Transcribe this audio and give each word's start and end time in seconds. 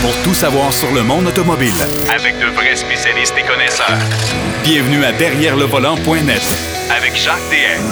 pour 0.00 0.14
tout 0.22 0.34
savoir 0.34 0.72
sur 0.72 0.92
le 0.92 1.02
monde 1.02 1.26
automobile. 1.26 1.72
Avec 2.14 2.38
de 2.38 2.46
vrais 2.54 2.76
spécialistes 2.76 3.34
et 3.38 3.46
connaisseurs. 3.46 3.98
Bienvenue 4.62 5.04
à 5.04 5.12
Derrière 5.12 5.56
le 5.56 5.64
volant.net 5.64 6.42
Avec 6.90 7.16
Jacques 7.16 7.38
DM. 7.50 7.82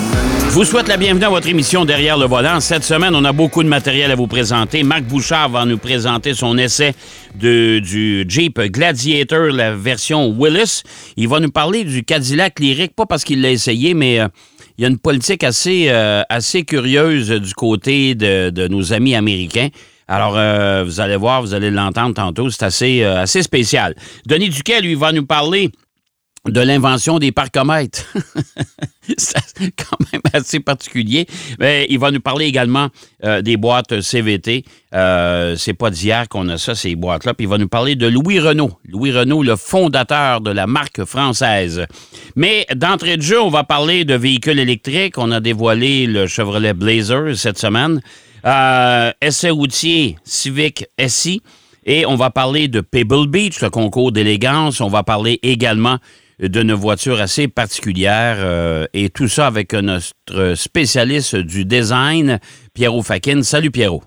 Je 0.48 0.54
vous 0.54 0.64
souhaite 0.64 0.88
la 0.88 0.96
bienvenue 0.96 1.24
à 1.24 1.28
votre 1.28 1.48
émission 1.48 1.84
Derrière 1.84 2.16
le 2.16 2.26
volant. 2.26 2.60
Cette 2.60 2.84
semaine, 2.84 3.14
on 3.14 3.24
a 3.24 3.32
beaucoup 3.32 3.62
de 3.62 3.68
matériel 3.68 4.10
à 4.10 4.14
vous 4.14 4.26
présenter. 4.26 4.82
Marc 4.84 5.02
Bouchard 5.02 5.48
va 5.48 5.64
nous 5.64 5.78
présenter 5.78 6.34
son 6.34 6.56
essai 6.56 6.94
de, 7.34 7.80
du 7.80 8.24
Jeep 8.28 8.58
Gladiator, 8.60 9.50
la 9.50 9.74
version 9.74 10.34
Willis. 10.38 10.82
Il 11.16 11.28
va 11.28 11.40
nous 11.40 11.50
parler 11.50 11.84
du 11.84 12.04
Cadillac 12.04 12.60
Lyric, 12.60 12.94
pas 12.94 13.06
parce 13.06 13.24
qu'il 13.24 13.42
l'a 13.42 13.50
essayé, 13.50 13.94
mais 13.94 14.20
euh, 14.20 14.28
il 14.78 14.82
y 14.82 14.84
a 14.84 14.88
une 14.88 14.98
politique 14.98 15.44
assez, 15.44 15.86
euh, 15.88 16.22
assez 16.28 16.62
curieuse 16.62 17.30
du 17.30 17.52
côté 17.54 18.14
de, 18.14 18.50
de 18.50 18.68
nos 18.68 18.92
amis 18.92 19.14
américains. 19.14 19.68
Alors, 20.08 20.36
euh, 20.36 20.84
vous 20.84 21.00
allez 21.00 21.16
voir, 21.16 21.42
vous 21.42 21.54
allez 21.54 21.70
l'entendre 21.70 22.14
tantôt, 22.14 22.48
c'est 22.50 22.64
assez, 22.64 23.02
euh, 23.02 23.22
assez 23.22 23.42
spécial. 23.42 23.94
Denis 24.26 24.50
Duquet, 24.50 24.80
lui, 24.80 24.94
va 24.94 25.12
nous 25.12 25.26
parler 25.26 25.72
de 26.48 26.60
l'invention 26.60 27.18
des 27.18 27.32
parcomètres. 27.32 28.04
c'est 29.18 29.72
quand 29.76 29.96
même 30.12 30.22
assez 30.32 30.60
particulier. 30.60 31.26
Mais 31.58 31.86
il 31.90 31.98
va 31.98 32.10
nous 32.10 32.20
parler 32.20 32.46
également 32.46 32.88
euh, 33.24 33.42
des 33.42 33.56
boîtes 33.56 34.00
CVT. 34.00 34.64
Euh, 34.94 35.56
c'est 35.56 35.74
pas 35.74 35.90
d'hier 35.90 36.28
qu'on 36.28 36.48
a 36.48 36.58
ça, 36.58 36.74
ces 36.74 36.94
boîtes-là. 36.94 37.34
Puis 37.34 37.46
il 37.46 37.48
va 37.48 37.58
nous 37.58 37.68
parler 37.68 37.96
de 37.96 38.06
Louis 38.06 38.40
Renault. 38.40 38.78
Louis 38.88 39.12
Renault, 39.12 39.42
le 39.42 39.56
fondateur 39.56 40.40
de 40.40 40.50
la 40.50 40.66
marque 40.66 41.04
française. 41.04 41.86
Mais 42.34 42.66
d'entrée 42.74 43.16
de 43.16 43.22
jeu, 43.22 43.40
on 43.40 43.50
va 43.50 43.64
parler 43.64 44.04
de 44.04 44.14
véhicules 44.14 44.58
électriques. 44.58 45.18
On 45.18 45.30
a 45.32 45.40
dévoilé 45.40 46.06
le 46.06 46.26
Chevrolet 46.26 46.74
Blazer 46.74 47.36
cette 47.36 47.58
semaine. 47.58 48.00
Euh, 48.46 49.10
essai 49.20 49.50
routier 49.50 50.16
Civic 50.24 50.86
SI. 51.08 51.42
Et 51.84 52.06
on 52.06 52.16
va 52.16 52.30
parler 52.30 52.68
de 52.68 52.80
Pebble 52.80 53.28
Beach, 53.28 53.60
le 53.60 53.70
concours 53.70 54.12
d'élégance. 54.12 54.80
On 54.80 54.88
va 54.88 55.02
parler 55.02 55.40
également 55.42 55.98
d'une 56.38 56.72
voiture 56.72 57.20
assez 57.20 57.48
particulière 57.48 58.36
euh, 58.38 58.86
et 58.92 59.08
tout 59.08 59.28
ça 59.28 59.46
avec 59.46 59.72
notre 59.72 60.54
spécialiste 60.54 61.36
du 61.36 61.64
design, 61.64 62.38
Pierrot 62.74 63.02
Fakin. 63.02 63.42
Salut 63.42 63.70
Pierrot. 63.70 64.02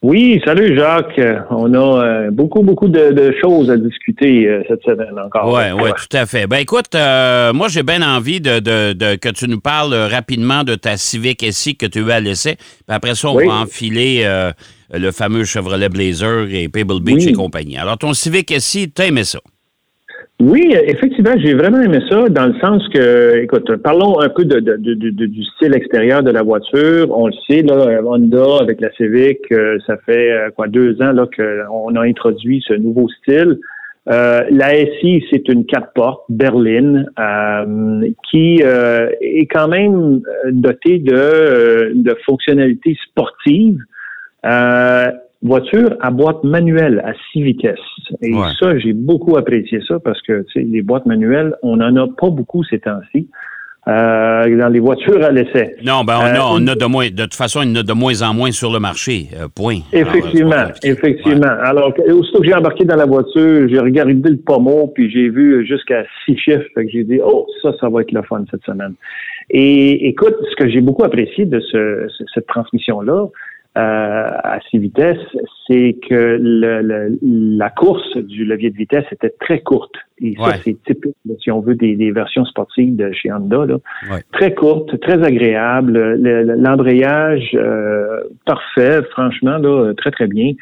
Oui, 0.00 0.40
salut 0.44 0.76
Jacques. 0.78 1.20
On 1.50 1.74
a 1.74 2.04
euh, 2.04 2.30
beaucoup, 2.30 2.62
beaucoup 2.62 2.86
de, 2.86 3.10
de, 3.10 3.34
choses 3.42 3.68
à 3.68 3.76
discuter 3.76 4.46
euh, 4.46 4.62
cette 4.68 4.82
semaine 4.84 5.18
encore. 5.18 5.52
Oui, 5.52 5.62
oui, 5.74 5.90
tout 5.96 6.16
à 6.16 6.24
fait. 6.24 6.46
Ben 6.46 6.58
écoute, 6.58 6.94
euh, 6.94 7.52
moi 7.52 7.66
j'ai 7.66 7.82
bien 7.82 8.00
envie 8.02 8.40
de, 8.40 8.60
de, 8.60 8.92
de, 8.92 9.16
que 9.16 9.28
tu 9.30 9.48
nous 9.48 9.58
parles 9.60 9.92
rapidement 9.94 10.62
de 10.62 10.76
ta 10.76 10.96
Civic 10.96 11.44
SI 11.50 11.76
que 11.76 11.86
tu 11.86 12.08
as 12.12 12.16
à 12.16 12.20
l'essai. 12.20 12.54
Puis 12.56 12.64
après 12.86 13.16
ça, 13.16 13.28
on 13.30 13.34
Oui. 13.34 13.46
va 13.48 13.54
enfiler 13.54 14.24
le 14.92 15.10
fameux 15.10 15.44
Chevrolet 15.44 15.88
Blazer 15.88 16.46
et 16.52 16.68
Pebble 16.68 17.00
Beach 17.00 17.24
Oui. 17.24 17.30
et 17.30 17.32
compagnie. 17.32 17.76
Alors 17.76 17.98
ton 17.98 18.14
Civic 18.14 18.54
SI, 18.60 18.92
t'as 18.92 19.06
aimé 19.06 19.24
ça? 19.24 19.40
Oui, 20.40 20.72
effectivement, 20.72 21.32
j'ai 21.36 21.54
vraiment 21.54 21.80
aimé 21.80 21.98
ça 22.08 22.28
dans 22.28 22.46
le 22.46 22.54
sens 22.60 22.86
que, 22.90 23.38
écoute, 23.42 23.74
parlons 23.78 24.20
un 24.20 24.28
peu 24.28 24.44
de, 24.44 24.60
du 24.60 25.44
style 25.44 25.74
extérieur 25.74 26.22
de 26.22 26.30
la 26.30 26.42
voiture. 26.42 27.08
On 27.10 27.26
le 27.26 27.32
sait, 27.48 27.62
là, 27.62 28.00
Honda 28.04 28.58
avec 28.60 28.80
la 28.80 28.92
Civic, 28.92 29.40
euh, 29.50 29.78
ça 29.84 29.96
fait 30.06 30.30
euh, 30.30 30.50
quoi 30.54 30.68
deux 30.68 31.02
ans 31.02 31.10
là 31.10 31.26
qu'on 31.36 31.96
a 31.96 32.02
introduit 32.02 32.62
ce 32.66 32.74
nouveau 32.74 33.08
style. 33.08 33.58
Euh, 34.08 34.42
la 34.50 34.70
SI, 35.00 35.24
c'est 35.28 35.48
une 35.48 35.66
quatre 35.66 35.92
portes 35.92 36.24
berline 36.28 37.10
euh, 37.18 38.08
qui 38.30 38.62
euh, 38.62 39.10
est 39.20 39.46
quand 39.46 39.66
même 39.66 40.22
euh, 40.46 40.50
dotée 40.52 41.00
de, 41.00 41.14
euh, 41.14 41.92
de 41.94 42.16
fonctionnalités 42.24 42.96
sportives. 43.08 43.80
Euh, 45.44 45.48
voiture 45.48 45.96
à 46.00 46.10
boîte 46.10 46.42
manuelle 46.44 47.00
à 47.04 47.12
six 47.32 47.42
vitesses. 47.42 47.78
Et 48.22 48.34
Ouais. 48.34 48.48
ça, 48.60 48.76
j'ai 48.78 48.92
beaucoup 48.92 49.36
apprécié 49.36 49.80
ça 49.86 49.98
parce 50.00 50.20
que 50.22 50.44
les 50.56 50.82
boîtes 50.82 51.06
manuelles, 51.06 51.54
on 51.62 51.76
n'en 51.76 51.94
a 51.96 52.06
pas 52.08 52.30
beaucoup 52.30 52.64
ces 52.64 52.80
temps-ci. 52.80 53.28
Euh, 53.86 54.54
dans 54.58 54.68
les 54.68 54.80
voitures 54.80 55.24
à 55.24 55.30
l'essai. 55.30 55.76
Non, 55.82 56.04
ben 56.04 56.18
on, 56.20 56.26
Euh, 56.26 56.40
a, 56.40 56.46
on 56.52 56.66
a 56.66 56.74
de 56.74 56.84
moins, 56.84 57.08
de 57.08 57.22
toute 57.22 57.32
façon, 57.34 57.62
il 57.62 57.70
y 57.70 57.72
en 57.72 57.76
a 57.76 57.82
de 57.82 57.92
moins 57.94 58.20
en 58.20 58.34
moins 58.34 58.50
sur 58.50 58.70
le 58.70 58.78
marché. 58.80 59.28
euh, 59.40 59.48
point. 59.48 59.78
Effectivement, 59.94 60.50
Alors, 60.52 60.72
effectivement. 60.84 61.54
Alors, 61.62 61.94
aussitôt 62.12 62.40
que 62.40 62.46
j'ai 62.48 62.54
embarqué 62.54 62.84
dans 62.84 62.96
la 62.96 63.06
voiture, 63.06 63.66
j'ai 63.66 63.78
regardé 63.78 64.12
le 64.28 64.36
pommeau, 64.36 64.88
puis 64.94 65.10
j'ai 65.10 65.30
vu 65.30 65.64
jusqu'à 65.66 66.04
six 66.26 66.36
chiffres. 66.36 66.66
Fait 66.74 66.84
que 66.84 66.90
j'ai 66.90 67.04
dit, 67.04 67.18
oh, 67.24 67.46
ça, 67.62 67.72
ça 67.80 67.88
va 67.88 68.02
être 68.02 68.12
le 68.12 68.20
fun 68.24 68.44
cette 68.50 68.64
semaine. 68.64 68.92
Et 69.48 70.06
écoute, 70.08 70.34
ce 70.50 70.56
que 70.62 70.68
j'ai 70.68 70.82
beaucoup 70.82 71.04
apprécié 71.04 71.46
de 71.46 71.58
ce- 71.60 72.08
cette 72.34 72.46
transmission-là, 72.46 73.28
euh, 73.78 74.26
à 74.54 74.58
six 74.70 74.78
vitesses, 74.78 75.16
c'est 75.66 75.96
que 76.08 76.36
le- 76.40 76.82
le- 76.82 77.18
la 77.22 77.70
course 77.70 78.16
du 78.16 78.44
levier 78.44 78.70
de 78.70 78.76
vitesse 78.76 79.04
était 79.12 79.32
très 79.40 79.60
courte. 79.60 79.94
Et 80.20 80.34
ça, 80.36 80.56
c'est 80.64 80.76
typique, 80.84 81.14
si 81.40 81.50
on 81.52 81.60
veut, 81.60 81.76
des, 81.76 81.94
des 81.94 82.10
versions 82.10 82.44
sportives 82.44 82.96
de 82.96 83.12
chez 83.12 83.30
Honda. 83.32 83.66
Là. 83.66 83.76
Ouais. 84.10 84.22
Très 84.32 84.52
courte, 84.54 84.98
très 85.00 85.22
agréable. 85.22 85.92
Le- 85.92 86.42
le- 86.42 86.54
L'embrayage, 86.56 87.50
euh, 87.54 88.22
parfait, 88.44 89.00
franchement, 89.12 89.58
là, 89.58 89.92
très, 89.96 90.10
très 90.10 90.26
bien. 90.26 90.52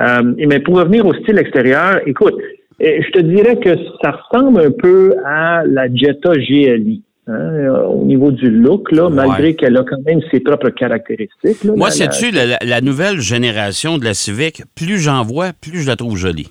Euh, 0.00 0.32
et 0.38 0.46
mais 0.46 0.60
pour 0.60 0.76
revenir 0.78 1.04
au 1.06 1.12
style 1.14 1.38
extérieur, 1.38 2.00
écoute, 2.06 2.36
eh, 2.78 3.02
je 3.02 3.10
te 3.10 3.20
dirais 3.20 3.56
que 3.58 3.70
ça 4.02 4.12
ressemble 4.12 4.60
un 4.60 4.70
peu 4.70 5.14
à 5.26 5.64
la 5.66 5.92
Jetta 5.92 6.32
GLI. 6.36 7.02
Hein, 7.30 7.54
euh, 7.54 7.82
au 7.84 8.04
niveau 8.04 8.30
du 8.30 8.50
look, 8.50 8.90
là, 8.92 9.06
Ouais. 9.06 9.14
malgré 9.14 9.54
qu'elle 9.54 9.76
a 9.76 9.84
quand 9.84 10.02
même 10.06 10.20
ses 10.30 10.40
propres 10.40 10.70
caractéristiques. 10.70 11.64
là, 11.64 11.72
Moi, 11.76 11.88
la- 11.88 11.92
sais-tu, 11.92 12.26
la, 12.32 12.80
nouvelle 12.80 13.20
génération 13.20 13.98
de 13.98 14.04
la 14.04 14.14
Civic, 14.14 14.62
plus 14.74 14.98
j'en 14.98 15.22
vois, 15.22 15.50
plus 15.60 15.78
je 15.82 15.86
la 15.88 15.96
trouve 15.96 16.16
jolie. 16.16 16.48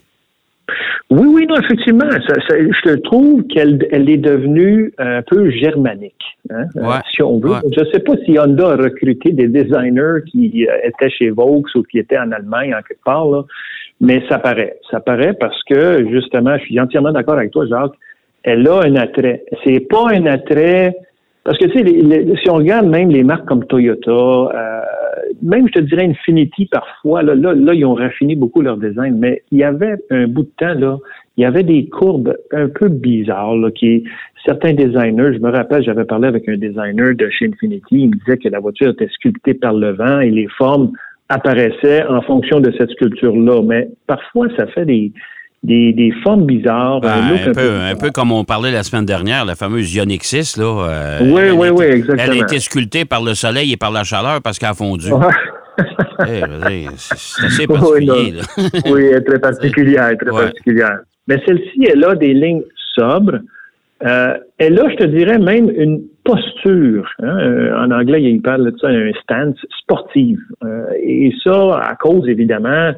Oui, 1.11 1.25
oui, 1.27 1.45
non, 1.49 1.55
effectivement. 1.59 2.05
Ça, 2.27 2.35
ça- 2.47 2.55
je 2.85 2.93
trouve 2.97 3.43
qu'elle 3.47 3.79
elle 3.91 4.07
est 4.11 4.17
devenue 4.17 4.93
un 4.99 5.23
peu 5.23 5.49
germanique, 5.49 6.13
hein, 6.51 6.65
euh, 6.77 6.81
Ouais. 6.87 6.99
si 7.15 7.23
on 7.23 7.39
veut. 7.39 7.49
Ouais. 7.49 7.57
Je 7.75 7.79
ne 7.79 7.85
sais 7.91 7.99
pas 7.99 8.13
si 8.25 8.37
Honda 8.37 8.73
a 8.73 8.75
recruté 8.75 9.31
des 9.31 9.47
designers 9.47 10.19
qui 10.31 10.67
euh, 10.69 10.87
étaient 10.87 11.09
chez 11.09 11.31
Vaux 11.31 11.63
ou 11.75 11.83
qui 11.83 11.97
étaient 11.97 12.19
en 12.19 12.31
Allemagne, 12.31 12.75
en 12.75 12.83
quelque 12.87 13.03
part, 13.03 13.25
là. 13.27 13.41
mais 14.01 14.21
ça 14.29 14.37
paraît. 14.37 14.77
Ça 14.91 14.99
paraît 14.99 15.33
parce 15.33 15.61
que, 15.63 16.07
justement, 16.11 16.55
je 16.59 16.65
suis 16.65 16.79
entièrement 16.79 17.11
d'accord 17.11 17.37
avec 17.39 17.49
toi, 17.51 17.65
Jacques, 17.67 17.95
elle 18.43 18.67
a 18.67 18.81
un 18.81 18.95
attrait. 18.95 19.43
C'est 19.63 19.81
pas 19.81 20.09
un 20.11 20.25
attrait... 20.25 20.95
Parce 21.45 21.57
que, 21.57 21.65
tu 21.65 21.79
sais, 21.79 22.37
si 22.43 22.49
on 22.49 22.55
regarde 22.55 22.87
même 22.87 23.09
les 23.09 23.23
marques 23.23 23.45
comme 23.45 23.65
Toyota, 23.65 24.11
euh, 24.11 24.81
même, 25.41 25.67
je 25.67 25.73
te 25.73 25.79
dirais, 25.79 26.05
Infinity, 26.05 26.67
parfois, 26.67 27.23
là, 27.23 27.33
là, 27.33 27.53
là, 27.53 27.73
ils 27.73 27.85
ont 27.85 27.95
raffiné 27.95 28.35
beaucoup 28.35 28.61
leur 28.61 28.77
design, 28.77 29.17
mais 29.17 29.41
il 29.51 29.59
y 29.59 29.63
avait 29.63 29.95
un 30.11 30.27
bout 30.27 30.43
de 30.43 30.51
temps, 30.57 30.73
là, 30.73 30.97
il 31.37 31.43
y 31.43 31.45
avait 31.45 31.63
des 31.63 31.87
courbes 31.87 32.35
un 32.51 32.67
peu 32.67 32.89
bizarres, 32.89 33.55
là, 33.55 33.71
qui, 33.71 34.03
certains 34.45 34.73
designers, 34.73 35.33
je 35.33 35.39
me 35.39 35.49
rappelle, 35.49 35.83
j'avais 35.83 36.05
parlé 36.05 36.27
avec 36.27 36.47
un 36.49 36.57
designer 36.57 37.15
de 37.15 37.29
chez 37.29 37.47
Infinity, 37.47 37.85
il 37.91 38.09
me 38.09 38.15
disait 38.17 38.37
que 38.37 38.49
la 38.49 38.59
voiture 38.59 38.89
était 38.89 39.07
sculptée 39.07 39.53
par 39.53 39.73
le 39.73 39.91
vent 39.91 40.19
et 40.19 40.29
les 40.29 40.47
formes 40.57 40.91
apparaissaient 41.29 42.05
en 42.07 42.21
fonction 42.21 42.59
de 42.59 42.71
cette 42.77 42.89
sculpture-là. 42.91 43.61
Mais 43.63 43.89
parfois, 44.07 44.47
ça 44.57 44.67
fait 44.67 44.85
des, 44.85 45.13
des, 45.63 45.93
des 45.93 46.11
formes 46.23 46.45
bizarres. 46.45 47.01
Ben, 47.01 47.09
un 47.47 47.51
peu, 47.51 47.71
un 47.81 47.95
peu 47.95 48.11
comme 48.11 48.31
on 48.31 48.43
parlait 48.43 48.71
la 48.71 48.83
semaine 48.83 49.05
dernière, 49.05 49.43
la 49.45 49.55
fameuse 49.55 49.93
Ioniq 49.93 50.23
6, 50.23 50.57
là. 50.57 50.63
euh, 50.89 51.19
Oui, 51.21 51.49
oui, 51.53 51.67
a 51.67 51.73
oui, 51.73 51.85
exactement. 51.85 52.23
Elle 52.23 52.39
a 52.39 52.43
été 52.43 52.59
sculptée 52.59 53.05
par 53.05 53.21
le 53.23 53.33
soleil 53.33 53.73
et 53.73 53.77
par 53.77 53.91
la 53.91 54.03
chaleur 54.03 54.41
parce 54.41 54.57
qu'elle 54.59 54.69
a 54.69 54.73
fondu. 54.73 55.07
Eh, 56.27 56.85
c'est 56.97 57.45
assez 57.45 57.65
Oui, 57.69 58.05
particulier, 58.05 58.41
oui, 58.91 59.05
elle 59.11 59.17
est 59.17 59.21
très 59.21 59.39
particulière, 59.39 60.11
très 60.19 60.31
Ouais. 60.31 60.43
particulière. 60.45 60.99
Mais 61.27 61.41
celle-ci, 61.45 61.87
elle 61.91 62.03
a 62.03 62.15
des 62.15 62.33
lignes 62.33 62.63
sobres. 62.95 63.39
Euh, 64.05 64.33
elle 64.57 64.79
a, 64.79 64.89
je 64.89 64.95
te 64.95 65.03
dirais, 65.05 65.37
même 65.39 65.69
une 65.69 66.01
posture. 66.23 67.09
hein. 67.21 67.37
Euh, 67.39 67.77
En 67.85 67.91
anglais, 67.91 68.21
il 68.23 68.41
parle 68.41 68.71
de 68.71 68.77
ça, 68.79 68.87
un 68.87 69.11
stance 69.21 69.57
sportive. 69.81 70.39
Euh, 70.63 70.85
et 71.03 71.33
ça, 71.43 71.79
à 71.79 71.95
cause, 71.95 72.27
évidemment, 72.27 72.91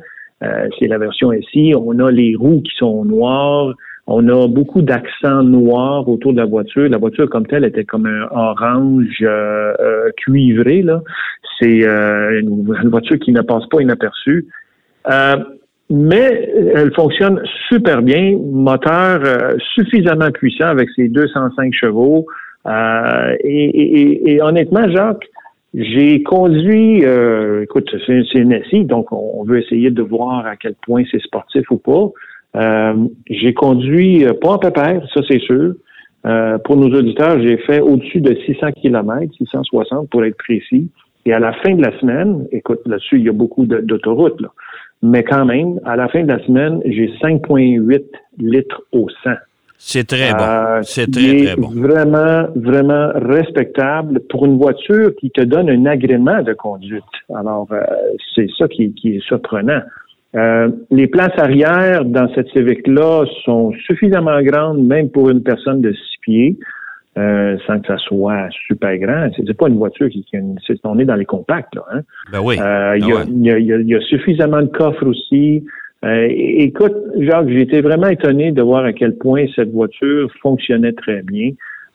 euh, 0.44 0.68
c'est 0.79 0.88
la 0.88 0.97
version 0.97 1.31
ici, 1.34 1.74
on 1.77 2.00
a 2.00 2.12
les 2.12 2.36
roues 2.36 2.62
qui 2.62 2.71
sont 2.77 3.06
noires, 3.06 3.74
on 4.07 4.27
a 4.30 4.48
beaucoup 4.48 4.81
d'accents 4.81 5.44
noirs 5.44 6.07
autour 6.10 6.33
de 6.33 6.38
la 6.39 6.45
voiture. 6.45 6.89
La 6.89 6.98
voiture 6.98 7.30
comme 7.30 7.45
telle 7.45 7.63
était 7.63 7.86
comme 7.86 8.07
un 8.07 8.27
orange 8.31 9.19
euh, 9.21 9.74
euh, 9.80 10.10
cuivré. 10.18 10.81
Là. 10.81 11.01
C'est 11.60 11.83
euh, 11.86 12.39
une, 12.42 12.68
une 12.83 12.89
voiture 12.89 13.19
qui 13.19 13.31
ne 13.31 13.42
passe 13.42 13.65
pas 13.68 13.80
inaperçue. 13.81 14.48
Mais 15.94 16.50
elle 16.74 16.94
fonctionne 16.94 17.42
super 17.68 18.01
bien, 18.01 18.38
moteur 18.42 19.19
suffisamment 19.75 20.31
puissant 20.31 20.68
avec 20.68 20.89
ses 20.95 21.10
205 21.10 21.74
chevaux. 21.74 22.25
Et- 23.44 23.44
et- 23.44 24.31
et 24.31 24.42
honnêtement, 24.42 24.89
Jacques, 24.89 25.27
j'ai 25.73 26.21
conduit, 26.23 27.06
euh, 27.06 27.63
écoute, 27.63 27.89
c'est 28.06 28.33
une 28.33 28.62
SI, 28.69 28.83
donc 28.83 29.12
on 29.12 29.44
veut 29.44 29.59
essayer 29.59 29.89
de 29.89 30.01
voir 30.01 30.45
à 30.45 30.57
quel 30.57 30.75
point 30.75 31.03
c'est 31.09 31.21
sportif 31.21 31.69
ou 31.71 31.77
pas. 31.77 32.09
Euh, 32.57 33.07
j'ai 33.29 33.53
conduit 33.53 34.25
euh, 34.25 34.33
pas 34.33 34.50
en 34.50 34.57
pépère, 34.57 35.01
ça 35.13 35.21
c'est 35.29 35.39
sûr. 35.39 35.73
Euh, 36.25 36.57
pour 36.59 36.75
nos 36.75 36.94
auditeurs, 36.94 37.39
j'ai 37.41 37.57
fait 37.57 37.79
au-dessus 37.79 38.19
de 38.19 38.35
600 38.45 38.73
km, 38.73 39.33
660 39.38 40.09
pour 40.09 40.25
être 40.25 40.38
précis. 40.38 40.89
Et 41.25 41.33
à 41.33 41.39
la 41.39 41.53
fin 41.53 41.74
de 41.74 41.81
la 41.81 41.97
semaine, 42.00 42.47
écoute, 42.51 42.81
là-dessus, 42.85 43.19
il 43.19 43.25
y 43.25 43.29
a 43.29 43.33
beaucoup 43.33 43.65
d'autoroutes, 43.65 44.41
mais 45.01 45.24
quand 45.24 45.45
même, 45.45 45.79
à 45.85 45.95
la 45.95 46.09
fin 46.09 46.24
de 46.24 46.27
la 46.27 46.44
semaine, 46.45 46.81
j'ai 46.85 47.07
5,8 47.21 48.03
litres 48.39 48.81
au 48.91 49.07
100. 49.24 49.31
C'est 49.83 50.07
très 50.07 50.31
bon. 50.31 50.44
Euh, 50.44 50.80
c'est 50.83 51.12
très, 51.12 51.44
très 51.44 51.56
bon. 51.56 51.69
Vraiment, 51.69 52.48
vraiment 52.56 53.12
respectable 53.16 54.19
pour 54.30 54.45
une 54.45 54.57
voiture 54.57 55.12
qui 55.19 55.31
te 55.31 55.42
donne 55.42 55.72
un 55.72 55.88
agrément 55.88 56.44
de 56.44 56.54
conduite. 56.54 57.04
Alors, 57.36 57.68
euh, 57.72 57.81
c'est 58.36 58.48
ça 58.60 58.68
qui, 58.68 58.94
est 59.04 59.19
surprenant. 59.22 59.81
Euh, 60.36 60.69
les 60.92 61.07
places 61.07 61.38
arrière 61.38 62.06
dans 62.06 62.31
cette 62.36 62.48
Civic-là 62.50 63.25
sont 63.44 63.74
suffisamment 63.88 64.42
grandes, 64.44 64.86
même 64.86 65.10
pour 65.10 65.31
une 65.31 65.42
personne 65.42 65.81
de 65.81 65.92
six 65.92 66.18
pieds. 66.22 66.60
Euh, 67.18 67.57
sans 67.68 67.81
que 67.81 67.88
ça 67.88 67.98
soit 67.98 68.48
super 68.68 68.98
grand. 68.98 69.30
C'est 69.36 69.57
pas 69.57 69.68
une 69.68 69.77
voiture 69.77 70.07
qui, 70.07 70.24
qui 70.24 70.38
on 70.86 70.98
est 70.98 71.04
dans 71.04 71.16
les 71.16 71.25
compacts 71.25 71.75
là. 71.75 71.81
Hein? 71.92 72.00
Ben 72.31 72.39
oui. 72.42 72.57
Euh, 72.57 72.98
il 72.98 73.06
y, 73.06 73.89
y, 73.89 73.95
a, 73.95 74.00
suffisamment 74.00 74.62
de 74.62 74.68
coffres 74.68 75.06
aussi. 75.06 75.66
Euh, 76.03 76.27
écoute, 76.30 76.95
Jacques, 77.19 77.50
j'ai 77.50 77.62
été 77.62 77.81
vraiment 77.81 78.07
étonné 78.07 78.51
de 78.51 78.62
voir 78.62 78.86
à 78.86 78.94
quel 78.94 79.18
point 79.18 79.45
cette 79.56 79.71
voiture 79.71 80.31
fonctionnait 80.42 80.94
très 80.94 81.21
bien. 81.21 81.51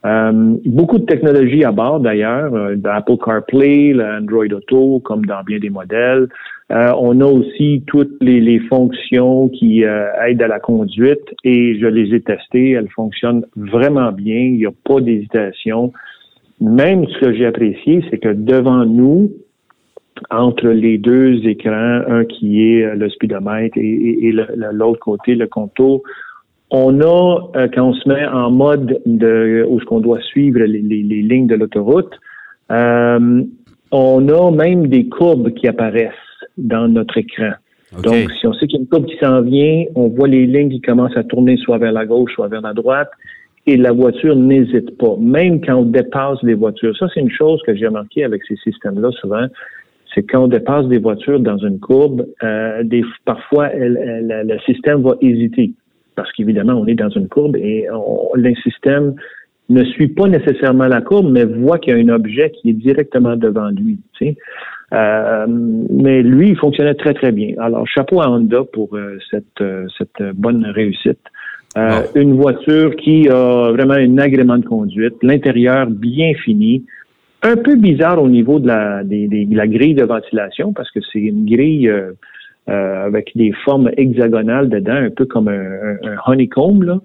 Euh, 0.06 0.56
beaucoup 0.64 0.98
de 0.98 1.04
technologies 1.04 1.64
à 1.64 1.72
bord 1.72 1.98
d'ailleurs, 1.98 2.54
euh, 2.54 2.76
d'Apple 2.76 3.16
CarPlay, 3.24 3.92
l'Android 3.92 4.46
Auto, 4.52 5.00
comme 5.00 5.24
dans 5.24 5.42
bien 5.42 5.58
des 5.58 5.70
modèles. 5.70 6.28
Euh, 6.70 6.92
on 6.98 7.20
a 7.20 7.24
aussi 7.24 7.82
toutes 7.86 8.16
les, 8.20 8.60
fonctions 8.68 9.48
qui 9.48 9.82
aident 9.82 10.42
à 10.42 10.48
la 10.48 10.60
conduite 10.60 11.34
et 11.44 11.78
je 11.78 11.86
les 11.86 12.14
ai 12.14 12.20
testées. 12.20 12.72
Elles 12.72 12.90
fonctionnent 12.90 13.46
vraiment 13.56 14.12
bien. 14.12 14.38
Il 14.38 14.58
n'y 14.58 14.66
a 14.66 14.72
pas 14.84 15.00
d'hésitation. 15.00 15.92
Même 16.60 17.06
ce 17.06 17.18
que 17.20 17.34
j'ai 17.34 17.46
apprécié, 17.46 18.04
c'est 18.10 18.18
que 18.18 18.32
devant 18.32 18.84
nous, 18.84 19.30
entre 20.30 20.68
les 20.68 20.98
deux 20.98 21.46
écrans, 21.46 22.02
un 22.08 22.24
qui 22.24 22.72
est 22.72 22.94
le 22.94 23.08
speedomètre 23.10 23.76
et, 23.76 24.32
l'autre 24.72 25.00
côté, 25.00 25.34
le 25.34 25.46
contour, 25.46 26.02
on 26.70 27.00
a, 27.00 27.50
euh, 27.56 27.68
quand 27.72 27.88
on 27.88 27.94
se 27.94 28.08
met 28.08 28.26
en 28.26 28.50
mode 28.50 29.00
de 29.06 29.64
où 29.68 29.78
qu'on 29.86 30.00
doit 30.00 30.20
suivre 30.20 30.58
les, 30.58 30.82
lignes 30.82 31.46
de 31.46 31.54
l'autoroute, 31.54 32.12
euh, 32.72 33.42
on 33.92 34.28
a 34.28 34.50
même 34.50 34.88
des 34.88 35.06
courbes 35.08 35.52
qui 35.54 35.68
apparaissent 35.68 36.12
dans 36.58 36.88
notre 36.88 37.18
écran. 37.18 37.52
Donc, 38.02 38.30
si 38.40 38.46
on 38.46 38.52
sait 38.54 38.66
qu'il 38.66 38.78
y 38.78 38.78
a 38.78 38.82
une 38.82 38.88
courbe 38.88 39.06
qui 39.06 39.16
s'en 39.18 39.42
vient, 39.42 39.84
on 39.94 40.08
voit 40.08 40.28
les 40.28 40.46
lignes 40.46 40.70
qui 40.70 40.80
commencent 40.80 41.16
à 41.16 41.22
tourner 41.22 41.56
soit 41.56 41.78
vers 41.78 41.92
la 41.92 42.04
gauche, 42.04 42.34
soit 42.34 42.48
vers 42.48 42.60
la 42.60 42.74
droite, 42.74 43.10
et 43.66 43.76
la 43.76 43.92
voiture 43.92 44.36
n'hésite 44.36 44.96
pas, 44.98 45.16
même 45.18 45.60
quand 45.64 45.76
on 45.76 45.84
dépasse 45.84 46.42
les 46.42 46.54
voitures. 46.54 46.96
Ça, 46.96 47.06
c'est 47.12 47.20
une 47.20 47.30
chose 47.30 47.60
que 47.66 47.74
j'ai 47.74 47.86
remarqué 47.86 48.24
avec 48.24 48.42
ces 48.46 48.56
systèmes-là 48.56 49.10
souvent, 49.20 49.46
c'est 50.16 50.22
quand 50.24 50.44
on 50.44 50.48
dépasse 50.48 50.86
des 50.86 50.98
voitures 50.98 51.38
dans 51.38 51.58
une 51.58 51.78
courbe, 51.78 52.26
euh, 52.42 52.82
des, 52.82 53.04
parfois 53.24 53.68
le 53.74 54.58
système 54.64 55.02
va 55.02 55.14
hésiter 55.20 55.74
parce 56.16 56.32
qu'évidemment, 56.32 56.72
on 56.72 56.86
est 56.86 56.94
dans 56.94 57.10
une 57.10 57.28
courbe 57.28 57.56
et 57.56 57.86
le 58.34 58.54
système 58.56 59.14
ne 59.68 59.84
suit 59.84 60.08
pas 60.08 60.28
nécessairement 60.28 60.86
la 60.86 61.00
courbe, 61.00 61.30
mais 61.30 61.44
voit 61.44 61.78
qu'il 61.78 61.96
y 61.96 62.00
a 62.00 62.02
un 62.02 62.14
objet 62.14 62.50
qui 62.50 62.70
est 62.70 62.72
directement 62.72 63.36
devant 63.36 63.68
lui. 63.68 63.98
Euh, 64.92 65.46
mais 65.48 66.22
lui, 66.22 66.50
il 66.50 66.56
fonctionnait 66.56 66.94
très, 66.94 67.14
très 67.14 67.32
bien. 67.32 67.54
Alors, 67.58 67.86
chapeau 67.86 68.20
à 68.20 68.30
Honda 68.30 68.62
pour 68.72 68.96
euh, 68.96 69.18
cette, 69.30 69.60
euh, 69.60 69.86
cette 69.98 70.22
bonne 70.34 70.64
réussite. 70.66 71.20
Une 72.14 72.36
voiture 72.36 72.96
qui 72.96 73.28
a 73.28 73.70
vraiment 73.70 73.94
un 73.94 74.16
agrément 74.16 74.56
de 74.56 74.64
conduite, 74.64 75.16
l'intérieur 75.22 75.86
bien 75.90 76.32
fini, 76.32 76.86
un 77.46 77.56
peu 77.56 77.76
bizarre 77.76 78.22
au 78.22 78.28
niveau 78.28 78.58
de 78.58 78.66
la, 78.66 79.04
de 79.04 79.54
la 79.56 79.66
grille 79.66 79.94
de 79.94 80.04
ventilation 80.04 80.72
parce 80.72 80.90
que 80.90 81.00
c'est 81.12 81.20
une 81.20 81.46
grille 81.46 81.90
euh, 82.68 83.06
avec 83.06 83.30
des 83.36 83.52
formes 83.64 83.92
hexagonales 83.96 84.68
dedans, 84.68 84.96
un 84.96 85.10
peu 85.10 85.24
comme 85.24 85.46
un, 85.46 85.96
honeycomb, 86.26 86.82
là. 86.82 86.98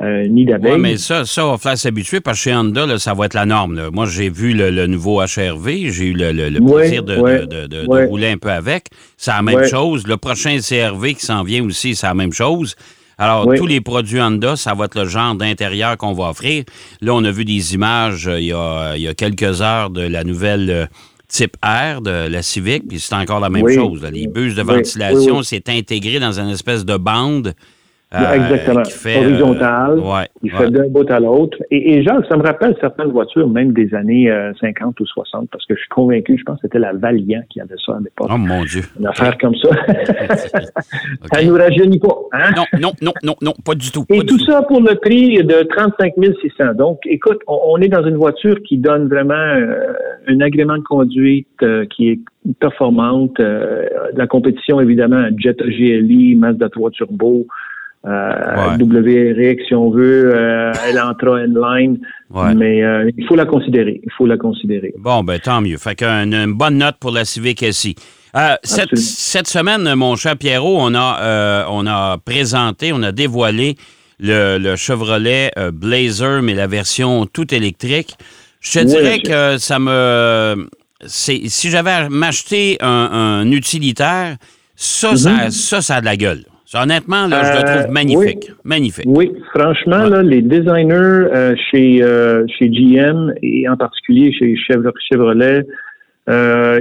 Un 0.00 0.28
nid. 0.28 0.46
Oui, 0.62 0.78
mais 0.78 0.96
ça, 0.96 1.24
ça, 1.24 1.44
on 1.44 1.50
va 1.50 1.58
falloir 1.58 1.76
s'habituer 1.76 2.20
parce 2.20 2.38
que 2.38 2.44
chez 2.44 2.54
Honda, 2.54 2.86
là, 2.86 3.00
ça 3.00 3.14
va 3.14 3.26
être 3.26 3.34
la 3.34 3.44
norme. 3.44 3.90
Moi, 3.92 4.06
j'ai 4.06 4.30
vu 4.30 4.54
le, 4.54 4.86
nouveau 4.86 5.20
HRV, 5.20 5.90
j'ai 5.90 6.10
eu 6.10 6.14
le, 6.16 6.60
plaisir 6.64 7.02
de, 7.02 8.06
rouler 8.06 8.28
un 8.28 8.36
peu 8.36 8.50
avec. 8.50 8.84
C'est 9.16 9.32
la 9.32 9.42
même 9.42 9.64
chose. 9.64 10.06
Le 10.06 10.16
prochain 10.16 10.58
CRV 10.60 11.14
qui 11.14 11.26
s'en 11.26 11.42
vient 11.42 11.64
aussi, 11.64 11.96
c'est 11.96 12.06
la 12.06 12.14
même 12.14 12.32
chose. 12.32 12.76
Alors, 13.18 13.52
tous 13.56 13.66
les 13.66 13.80
produits 13.80 14.20
Honda, 14.20 14.54
ça 14.54 14.74
va 14.74 14.84
être 14.84 14.96
le 14.98 15.08
genre 15.08 15.34
d'intérieur 15.34 15.96
qu'on 15.96 16.12
va 16.12 16.30
offrir. 16.30 16.64
Là, 17.00 17.14
on 17.14 17.24
a 17.24 17.30
vu 17.32 17.44
des 17.44 17.74
images 17.74 18.28
euh, 18.28 18.38
il, 18.40 18.46
y 18.46 18.52
a, 18.52 18.94
il 18.94 19.02
y 19.02 19.08
a 19.08 19.14
quelques 19.14 19.60
heures 19.60 19.90
de 19.90 20.02
la 20.02 20.22
nouvelle 20.22 20.70
euh, 20.70 20.86
type 21.26 21.56
R 21.62 22.00
de 22.00 22.28
la 22.28 22.42
Civic, 22.42 22.86
puis 22.88 23.00
c'est 23.00 23.14
encore 23.14 23.40
la 23.40 23.50
même 23.50 23.68
chose. 23.68 24.02
Les 24.12 24.28
buses 24.28 24.54
de 24.54 24.62
ventilation, 24.62 25.42
c'est 25.42 25.68
intégré 25.68 26.20
dans 26.20 26.38
une 26.38 26.48
espèce 26.50 26.84
de 26.84 26.96
bande. 26.96 27.54
Euh, 28.14 28.32
Exactement. 28.32 28.82
Qui 28.82 28.92
fait, 28.92 29.18
Horizontale. 29.18 29.98
Euh, 29.98 30.24
il 30.42 30.50
fait 30.50 30.70
d'un 30.70 30.88
bout 30.88 31.10
à 31.10 31.20
l'autre. 31.20 31.58
Et, 31.70 31.92
et 31.92 32.02
genre, 32.02 32.22
ça 32.26 32.38
me 32.38 32.42
rappelle 32.42 32.74
certaines 32.80 33.10
voitures, 33.10 33.48
même 33.50 33.72
des 33.74 33.94
années 33.94 34.32
50 34.60 34.98
euh, 34.98 35.02
ou 35.02 35.06
60, 35.06 35.50
parce 35.50 35.66
que 35.66 35.74
je 35.74 35.80
suis 35.80 35.88
convaincu, 35.90 36.38
je 36.38 36.44
pense 36.44 36.56
que 36.56 36.62
c'était 36.62 36.78
la 36.78 36.94
Valiant 36.94 37.42
qui 37.50 37.60
avait 37.60 37.74
ça 37.84 37.96
à 37.96 37.98
l'époque. 37.98 38.28
Oh 38.32 38.38
mon 38.38 38.64
Dieu. 38.64 38.80
Une 38.98 39.08
affaire 39.08 39.36
comme 39.36 39.54
ça. 39.56 39.68
Ça 41.32 41.42
nous 41.44 41.54
rajeunit 41.54 41.98
pas. 41.98 42.16
Hein? 42.32 42.50
Non, 42.56 42.64
non, 42.80 42.92
non, 43.02 43.12
non, 43.22 43.34
non, 43.42 43.52
pas 43.64 43.74
du 43.74 43.90
tout. 43.90 44.04
et 44.08 44.24
tout 44.24 44.38
ça 44.38 44.62
pour 44.62 44.80
le 44.80 44.94
prix 44.94 45.44
de 45.44 45.66
35 45.76 46.14
600. 46.40 46.74
Donc, 46.74 47.00
écoute, 47.04 47.38
on, 47.46 47.76
est 47.80 47.88
dans 47.88 48.06
une 48.06 48.16
voiture 48.16 48.56
qui 48.62 48.78
donne 48.78 49.08
vraiment 49.08 49.34
un 49.34 50.40
agrément 50.40 50.78
de 50.78 50.82
conduite 50.82 51.48
qui 51.94 52.08
est 52.08 52.20
performante. 52.58 53.38
la 53.38 54.26
compétition, 54.26 54.80
évidemment, 54.80 55.28
Jetta 55.36 55.64
GLI, 55.64 56.36
Mazda 56.36 56.68
3 56.70 56.90
Turbo, 56.90 57.46
euh, 58.08 58.76
WRX, 58.78 59.66
si 59.66 59.74
on 59.74 59.90
veut, 59.90 60.32
euh, 60.34 60.72
elle 60.88 60.98
entrera 60.98 61.44
line, 61.44 61.98
mais 62.56 62.82
euh, 62.82 63.10
il 63.16 63.26
faut 63.26 63.36
la 63.36 63.44
considérer. 63.44 64.00
Il 64.02 64.12
faut 64.16 64.26
la 64.26 64.38
considérer. 64.38 64.94
Bon, 64.98 65.22
ben 65.22 65.38
tant 65.38 65.60
mieux. 65.60 65.76
Fait 65.76 65.94
qu'une 65.94 66.32
une 66.32 66.54
bonne 66.54 66.78
note 66.78 66.96
pour 66.98 67.10
la 67.10 67.24
Civic 67.24 67.64
SI. 67.70 67.96
Cette, 68.62 68.96
cette, 68.96 69.48
semaine, 69.48 69.94
mon 69.94 70.16
cher 70.16 70.36
Pierrot, 70.36 70.78
on 70.80 70.94
a, 70.94 71.66
on 71.68 71.86
a 71.86 72.18
présenté, 72.18 72.92
on 72.92 73.02
a 73.02 73.12
dévoilé 73.12 73.76
le, 74.20 74.76
Chevrolet 74.76 75.50
Blazer, 75.72 76.40
mais 76.42 76.54
la 76.54 76.66
version 76.66 77.26
tout 77.26 77.52
électrique. 77.54 78.14
Je 78.60 78.80
te 78.80 78.84
dirais 78.84 79.18
que 79.18 79.58
ça 79.58 79.78
me. 79.78 80.68
Si 81.04 81.70
j'avais 81.70 82.08
m'acheter 82.08 82.78
un, 82.80 83.50
utilitaire, 83.50 84.36
ça, 84.76 85.16
ça, 85.16 85.30
mm-hmm. 85.30 85.50
ça, 85.50 85.80
ça 85.82 85.96
a 85.96 86.00
de 86.00 86.06
la 86.06 86.16
gueule. 86.16 86.44
Honnêtement, 86.74 87.26
là, 87.26 87.42
je 87.44 87.58
le 87.58 87.64
trouve 87.64 87.90
euh, 87.90 87.92
magnifique. 87.92 88.46
Oui, 88.50 88.56
magnifique. 88.64 89.06
Oui, 89.06 89.32
franchement, 89.54 90.04
là, 90.04 90.22
les 90.22 90.42
designers 90.42 90.94
euh, 90.94 91.54
chez, 91.70 92.02
euh, 92.02 92.44
chez 92.58 92.68
GM 92.68 93.32
et 93.42 93.66
en 93.68 93.76
particulier 93.76 94.32
chez 94.32 94.54
Chevrolet, 94.56 95.64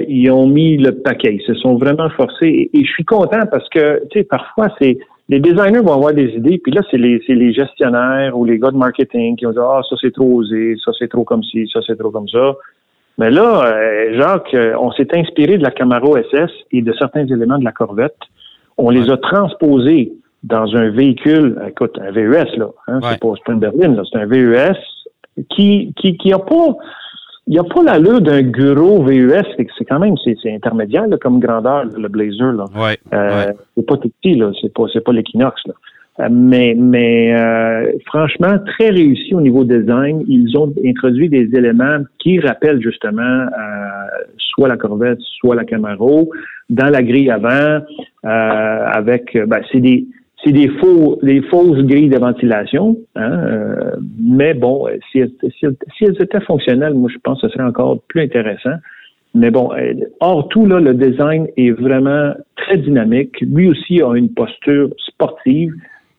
ils 0.09 0.29
ont 0.29 0.47
mis 0.47 0.77
le 0.77 0.91
paquet. 0.91 1.35
Ils 1.35 1.45
se 1.45 1.53
sont 1.55 1.77
vraiment 1.77 2.09
forcés. 2.09 2.69
Et, 2.73 2.83
je 2.83 2.91
suis 2.91 3.05
content 3.05 3.45
parce 3.49 3.67
que, 3.69 4.01
tu 4.09 4.19
sais, 4.19 4.23
parfois, 4.25 4.67
c'est 4.79 4.97
les 5.29 5.39
designers 5.39 5.79
vont 5.79 5.93
avoir 5.93 6.13
des 6.13 6.29
idées, 6.35 6.57
puis 6.57 6.71
là, 6.71 6.81
c'est 6.89 6.97
les, 6.97 7.21
les 7.27 7.53
gestionnaires 7.53 8.37
ou 8.37 8.45
les 8.45 8.59
gars 8.59 8.71
de 8.71 8.77
marketing 8.77 9.35
qui 9.37 9.45
vont 9.45 9.51
dire 9.51 9.63
Ah, 9.63 9.81
ça 9.89 9.95
c'est 10.01 10.13
trop 10.13 10.39
osé, 10.39 10.75
ça 10.83 10.91
c'est 10.99 11.09
trop 11.09 11.23
comme 11.23 11.43
ci, 11.43 11.69
ça 11.71 11.79
c'est 11.85 11.97
trop 11.97 12.11
comme 12.11 12.27
ça. 12.27 12.55
Mais 13.17 13.31
là, 13.31 13.73
Jacques, 14.17 14.55
on 14.79 14.91
s'est 14.91 15.07
inspiré 15.13 15.57
de 15.57 15.63
la 15.63 15.71
Camaro 15.71 16.17
SS 16.17 16.51
et 16.71 16.81
de 16.81 16.93
certains 16.93 17.25
éléments 17.25 17.57
de 17.57 17.63
la 17.63 17.71
Corvette 17.71 18.17
on 18.77 18.89
les 18.89 19.09
a 19.09 19.17
transposés 19.17 20.13
dans 20.43 20.75
un 20.75 20.89
véhicule, 20.89 21.59
écoute, 21.67 21.97
un 21.99 22.11
VES, 22.11 22.57
là, 22.57 22.69
hein, 22.87 22.99
c'est 23.01 23.19
pas 23.19 23.33
un 23.47 23.55
berlin, 23.55 23.95
là, 23.95 24.03
c'est 24.11 24.19
un 24.19 24.27
VES 24.27 24.77
qui, 25.49 25.93
qui, 25.97 26.17
qui 26.17 26.31
a 26.31 26.39
pas, 26.39 26.77
il 27.47 27.57
a 27.59 27.63
pas 27.63 27.83
l'allure 27.83 28.21
d'un 28.21 28.43
gros 28.43 29.03
VES, 29.03 29.43
c'est 29.77 29.85
quand 29.85 29.99
même, 29.99 30.15
c'est 30.23 30.53
intermédiaire, 30.53 31.05
comme 31.21 31.39
grandeur, 31.39 31.85
le 31.85 32.07
Blazer, 32.07 32.53
là. 32.53 32.65
Ouais, 32.75 32.97
euh, 33.13 33.51
C'est 33.75 33.85
pas 33.85 33.97
tout 33.97 34.11
petit, 34.21 34.35
là, 34.35 34.51
c'est 34.61 34.73
pas, 34.73 34.83
c'est 34.93 35.03
pas 35.03 35.11
l'Equinox, 35.11 35.59
là. 35.65 35.73
Euh, 36.19 36.29
mais 36.31 36.75
mais 36.75 37.33
euh, 37.35 37.91
franchement, 38.07 38.57
très 38.65 38.89
réussi 38.89 39.35
au 39.35 39.41
niveau 39.41 39.63
design. 39.63 40.23
Ils 40.27 40.57
ont 40.57 40.73
introduit 40.85 41.29
des 41.29 41.49
éléments 41.55 41.99
qui 42.19 42.39
rappellent 42.39 42.81
justement 42.81 43.21
euh, 43.21 43.47
soit 44.37 44.67
la 44.67 44.77
Corvette, 44.77 45.19
soit 45.39 45.55
la 45.55 45.63
Camaro 45.63 46.29
dans 46.69 46.89
la 46.89 47.03
grille 47.03 47.29
avant, 47.29 47.79
avec 48.23 49.37
ben, 49.47 49.61
c'est 49.71 49.79
des 49.79 50.05
c'est 50.43 50.51
des 50.51 50.67
faux 50.79 51.17
des 51.23 51.41
fausses 51.41 51.83
grilles 51.83 52.09
de 52.09 52.17
ventilation, 52.17 52.97
hein, 53.15 53.41
mais 54.19 54.53
bon, 54.53 54.87
si, 55.11 55.23
si, 55.41 55.65
si, 55.97 56.05
elles 56.05 56.21
étaient 56.21 56.41
fonctionnelles, 56.41 56.93
moi 56.93 57.09
je 57.11 57.17
pense 57.23 57.41
que 57.41 57.47
ce 57.47 57.53
serait 57.53 57.67
encore 57.67 58.01
plus 58.07 58.21
intéressant. 58.21 58.75
Mais 59.33 59.51
bon, 59.51 59.69
hors 60.19 60.47
tout, 60.49 60.65
là, 60.65 60.79
le 60.79 60.93
design 60.95 61.47
est 61.57 61.71
vraiment 61.71 62.33
très 62.55 62.77
dynamique. 62.77 63.39
Lui 63.41 63.69
aussi 63.69 64.01
a 64.01 64.15
une 64.15 64.33
posture 64.33 64.89
sportive 64.97 65.73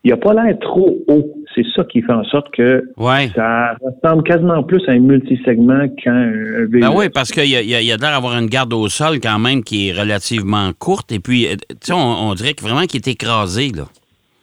il 0.05 0.11
n'a 0.11 0.17
pas 0.17 0.33
l'air 0.35 0.59
trop 0.61 0.99
haut. 1.09 1.35
C'est 1.55 1.65
ça 1.75 1.83
qui 1.85 2.03
fait 2.03 2.13
en 2.13 2.25
sorte 2.25 2.47
que 2.55 2.85
Ouais. 2.97 3.29
ça 3.35 3.75
ressemble 3.83 4.23
quasiment 4.23 4.63
plus 4.63 4.81
à 4.89 4.93
un 4.93 5.01
multisegment 5.01 5.89
qu'un 6.03 6.31
VUS. 6.71 6.81
Ben 6.81 6.91
oui, 6.95 7.07
parce 7.13 7.33
qu'il 7.33 7.51
y 7.51 7.57
a, 7.57 7.63
y 7.63 7.75
a- 7.75 7.81
il 7.81 7.87
y 7.87 7.93
a 7.93 7.97
l'air 7.97 8.13
d'avoir 8.13 8.39
une 8.39 8.47
garde 8.47 8.73
au 8.73 8.89
sol 8.89 9.19
quand 9.21 9.39
même 9.39 9.63
qui 9.65 9.89
est 9.89 9.93
relativement 9.93 10.71
courte. 10.79 11.11
Et 11.11 11.19
puis, 11.19 11.47
euh, 11.47 11.57
tu 11.85 11.93
on, 11.93 11.97
on 12.31 12.35
dirait 12.35 12.53
que 12.55 12.63
vraiment 12.63 12.83
qu'il 12.83 13.01
est 13.01 13.09
écrasé, 13.09 13.69
là. 13.75 13.85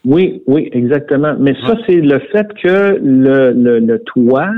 Oui, 0.04 0.42
oui, 0.46 0.70
exactement. 0.74 1.36
Mais 1.40 1.56
ça, 1.66 1.76
c'est 1.88 2.02
le 2.02 2.20
fait 2.32 2.48
que 2.62 3.00
le, 3.02 3.54
le, 3.54 3.80
le 3.80 4.00
toit 4.04 4.52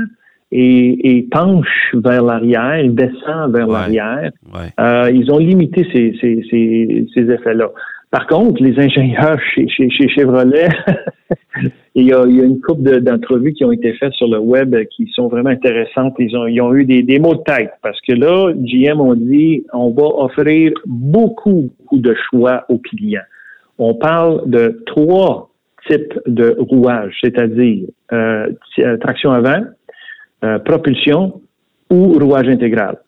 est, 0.52 1.30
penche 1.30 1.90
vers 1.94 2.22
l'arrière, 2.22 2.80
il 2.80 2.94
descend 2.94 3.52
vers 3.54 3.68
Ouais. 3.68 3.74
l'arrière. 3.74 4.30
Ouais. 4.52 4.70
Euh, 4.80 5.10
ils 5.12 5.30
ont 5.30 5.38
limité 5.38 5.86
ces, 5.92 6.16
ces, 6.20 6.42
ces, 6.50 7.06
ces 7.14 7.30
effets-là. 7.30 7.70
Par 8.10 8.26
contre, 8.26 8.62
les 8.62 8.78
ingénieurs 8.78 9.38
chez, 9.54 9.68
chez, 9.68 9.90
chez 9.90 10.08
Chevrolet, 10.08 10.68
il, 11.94 12.06
y 12.06 12.12
a, 12.12 12.24
une 12.24 12.58
couple 12.60 12.82
de- 12.82 12.98
d'entrevues 13.00 13.52
qui 13.52 13.64
ont 13.64 13.72
été 13.72 13.92
faites 13.94 14.14
sur 14.14 14.28
le 14.28 14.38
web 14.38 14.74
qui 14.96 15.10
sont 15.14 15.28
vraiment 15.28 15.50
intéressantes. 15.50 16.14
Ils 16.18 16.34
ont, 16.34 16.46
ils 16.46 16.60
ont 16.62 16.74
eu 16.74 16.84
des, 16.84 17.18
mots 17.18 17.34
de 17.34 17.42
tête 17.42 17.72
parce 17.82 18.00
que 18.00 18.14
là, 18.14 18.52
GM 18.54 19.00
ont 19.00 19.14
dit 19.14 19.64
on 19.74 19.90
va 19.90 20.04
offrir 20.04 20.72
beaucoup, 20.86 21.70
beaucoup 21.78 21.98
de 21.98 22.14
choix 22.30 22.64
aux 22.70 22.78
clients. 22.78 23.20
On 23.78 23.94
parle 23.94 24.48
de 24.48 24.82
trois 24.86 25.50
types 25.88 26.18
de 26.26 26.56
rouages, 26.58 27.16
c'est-à-dire 27.22 27.88
euh, 28.12 28.48
euh, 28.78 28.96
traction 28.98 29.32
avant, 29.32 29.64
euh, 30.44 30.58
propulsion 30.60 31.40
ou 31.90 32.18
rouage 32.18 32.48
intégral. 32.48 32.98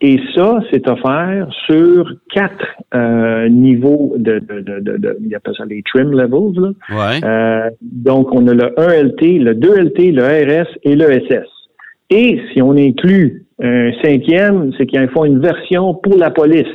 Et 0.00 0.20
ça, 0.34 0.60
c'est 0.70 0.88
offert 0.88 1.48
sur 1.66 2.12
quatre 2.32 2.64
euh, 2.94 3.48
niveaux 3.48 4.14
de, 4.16 4.38
de, 4.38 4.60
de, 4.60 4.80
de, 4.80 4.96
de- 4.96 5.18
ils 5.24 5.34
appellent 5.34 5.56
ça 5.56 5.64
les 5.64 5.82
trim 5.82 6.12
levels. 6.12 6.54
Là. 6.60 6.70
Ouais. 6.90 7.24
Euh, 7.24 7.70
donc, 7.82 8.32
on 8.32 8.46
a 8.46 8.54
le 8.54 8.66
1LT, 8.76 9.40
le 9.42 9.54
2LT, 9.54 10.12
le 10.12 10.22
RS 10.62 10.68
et 10.84 10.94
le 10.94 11.06
SS. 11.26 11.48
Et 12.10 12.40
si 12.52 12.62
on 12.62 12.76
inclut 12.76 13.44
un 13.60 13.90
cinquième, 14.02 14.72
c'est 14.78 14.86
qu'ils 14.86 15.08
font 15.08 15.24
une 15.24 15.40
version 15.40 15.94
pour 15.94 16.16
la 16.16 16.30
police. 16.30 16.66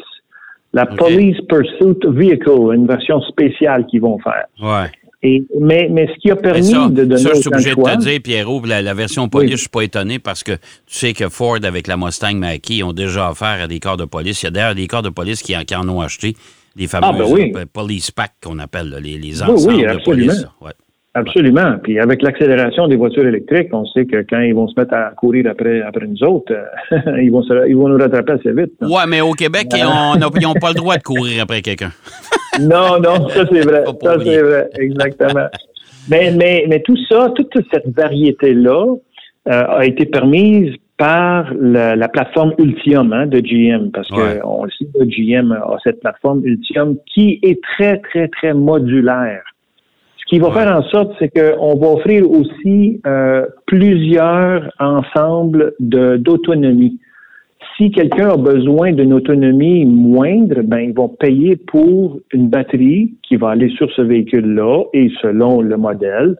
La. 0.73 0.85
Police 0.85 1.39
Pursuit 1.47 1.97
Vehicle, 2.05 2.73
une 2.73 2.87
version 2.87 3.21
spéciale 3.21 3.85
qu'ils 3.85 4.01
vont 4.01 4.17
faire. 4.19 4.45
Ouais. 4.61 4.89
Et, 5.25 5.43
mais, 5.59 5.87
mais 5.89 6.07
ce 6.13 6.19
qui 6.19 6.29
a 6.31 6.35
permis 6.35 6.63
ça, 6.65 6.89
de 6.89 7.05
donner 7.05 7.17
ça, 7.17 7.29
je 7.29 7.35
suis 7.35 7.49
de 7.49 7.55
obligé 7.55 7.69
de 7.75 7.75
te 7.81 7.97
dire, 7.99 8.19
Pierrot, 8.21 8.61
la, 8.65 8.81
la 8.81 8.93
version 8.93 9.29
police, 9.29 9.51
Oui. 9.51 9.55
je 9.55 9.61
suis 9.61 9.69
pas 9.69 9.81
étonné 9.83 10.19
parce 10.19 10.43
que 10.43 10.51
tu 10.51 10.59
sais 10.87 11.13
que 11.13 11.29
Ford, 11.29 11.59
avec 11.63 11.87
la 11.87 11.95
Mustang 11.95 12.35
Mach-E, 12.35 12.83
ont 12.83 12.91
déjà 12.91 13.29
offert 13.31 13.57
à 13.63 13.67
des 13.67 13.79
corps 13.79 13.95
de 13.97 14.03
police. 14.05 14.43
Il 14.43 14.45
y 14.45 14.49
a 14.49 14.51
d'ailleurs 14.51 14.75
des 14.75 14.85
corps 14.87 15.01
de 15.01 15.09
police 15.09 15.41
qui 15.41 15.55
en, 15.55 15.61
qui 15.63 15.75
en 15.75 15.87
ont 15.87 16.01
acheté, 16.01 16.35
fameux 16.87 17.07
Ah, 17.09 17.13
ben 17.17 17.25
oui. 17.29 17.53
police 17.71 18.11
pack 18.11 18.33
qu'on 18.43 18.59
appelle, 18.59 18.89
là, 18.89 18.99
les, 18.99 19.17
les 19.17 19.41
Oui, 19.41 19.49
ensembles 19.49 19.75
oui, 19.75 19.81
de 19.83 19.87
absolument. 19.87 20.27
police. 20.33 20.47
Ouais. 20.61 20.71
Absolument. 21.15 21.75
Puis 21.83 21.99
avec 21.99 22.23
l'accélération 22.23 22.87
des 22.87 22.95
voitures 22.95 23.27
électriques, 23.27 23.67
on 23.71 23.85
sait 23.85 24.05
que 24.05 24.25
quand 24.27 24.39
ils 24.41 24.55
vont 24.55 24.67
se 24.67 24.73
mettre 24.79 24.95
à 24.95 25.11
courir 25.15 25.45
après, 25.49 25.81
après 25.83 26.07
nous 26.07 26.21
autres, 26.27 26.51
euh, 26.51 26.99
ils, 27.21 27.29
vont 27.31 27.43
se- 27.43 27.69
ils 27.69 27.75
vont 27.77 27.87
nous 27.87 27.97
rattraper 27.99 28.33
assez 28.33 28.51
vite. 28.51 28.71
hein. 28.81 28.89
Ouais, 28.89 29.03
mais 29.07 29.21
au 29.21 29.33
Québec, 29.33 29.67
on 29.73 30.15
ils 30.15 30.41
n'ont 30.41 30.53
pas 30.55 30.69
le 30.69 30.75
droit 30.75 30.97
de 30.97 31.03
courir 31.03 31.43
après 31.43 31.61
quelqu'un. 31.61 31.91
Non, 32.61 32.99
non, 32.99 33.27
ça 33.29 33.45
c'est 33.51 33.61
vrai. 33.61 33.83
Ça 34.03 34.17
c'est 34.23 34.41
vrai, 34.41 34.69
exactement. 34.79 35.47
mais, 36.09 36.31
mais, 36.31 36.65
mais 36.67 36.81
tout 36.81 36.97
ça, 37.09 37.31
toute 37.35 37.53
cette 37.71 37.87
variété-là 37.95 38.85
euh, 39.47 39.63
a 39.67 39.85
été 39.85 40.05
permise 40.05 40.73
par 40.97 41.51
la, 41.59 41.95
la 41.95 42.07
plateforme 42.07 42.53
Ultium 42.59 43.11
hein, 43.13 43.25
de 43.25 43.39
GM, 43.39 43.89
parce 43.91 44.09
Ouais. 44.11 44.39
que 44.39 44.45
on 44.45 44.63
le 44.65 44.71
sait, 44.71 44.85
GM 45.07 45.51
a 45.51 45.77
cette 45.83 45.99
plateforme 46.01 46.45
Ultium 46.45 46.97
qui 47.13 47.39
est 47.41 47.59
très, 47.75 47.97
très, 47.97 48.27
très 48.27 48.53
modulaire. 48.53 49.41
Ce 50.17 50.25
qui 50.29 50.39
va 50.39 50.47
Ouais. 50.49 50.53
faire 50.53 50.75
en 50.77 50.83
sorte, 50.83 51.13
c'est 51.19 51.29
qu'on 51.29 51.75
va 51.77 51.87
offrir 51.87 52.29
aussi 52.29 53.01
euh, 53.07 53.45
plusieurs 53.65 54.71
ensembles 54.79 55.73
d'autonomie. 55.79 56.99
Si 57.77 57.89
quelqu'un 57.89 58.29
a 58.29 58.37
besoin 58.37 58.91
d'une 58.91 59.13
autonomie 59.13 59.85
moindre, 59.85 60.61
ben 60.61 60.79
ils 60.79 60.93
vont 60.93 61.09
payer 61.09 61.55
pour 61.55 62.19
une 62.31 62.49
batterie 62.49 63.13
qui 63.23 63.35
va 63.35 63.49
aller 63.49 63.69
sur 63.69 63.91
ce 63.93 64.01
véhicule-là 64.03 64.83
et 64.93 65.09
selon 65.21 65.61
le 65.61 65.75
modèle, 65.77 66.35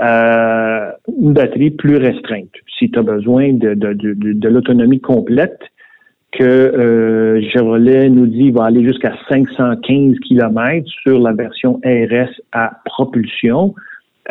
euh, 0.00 0.90
une 1.20 1.32
batterie 1.32 1.70
plus 1.70 1.96
restreinte. 1.96 2.52
Si 2.78 2.90
tu 2.90 2.98
as 2.98 3.02
besoin 3.02 3.54
de, 3.54 3.74
de, 3.74 3.94
de, 3.94 4.32
de- 4.32 4.48
l'autonomie 4.48 5.00
complète, 5.00 5.58
que 6.32 6.44
euh, 6.44 7.40
Chevrolet 7.50 8.10
nous 8.10 8.26
dit 8.26 8.50
va 8.50 8.66
aller 8.66 8.84
jusqu'à 8.84 9.14
515 9.28 10.16
km 10.28 10.86
sur 11.02 11.18
la 11.18 11.32
version 11.32 11.80
RS 11.84 12.30
à 12.52 12.72
propulsion, 12.84 13.74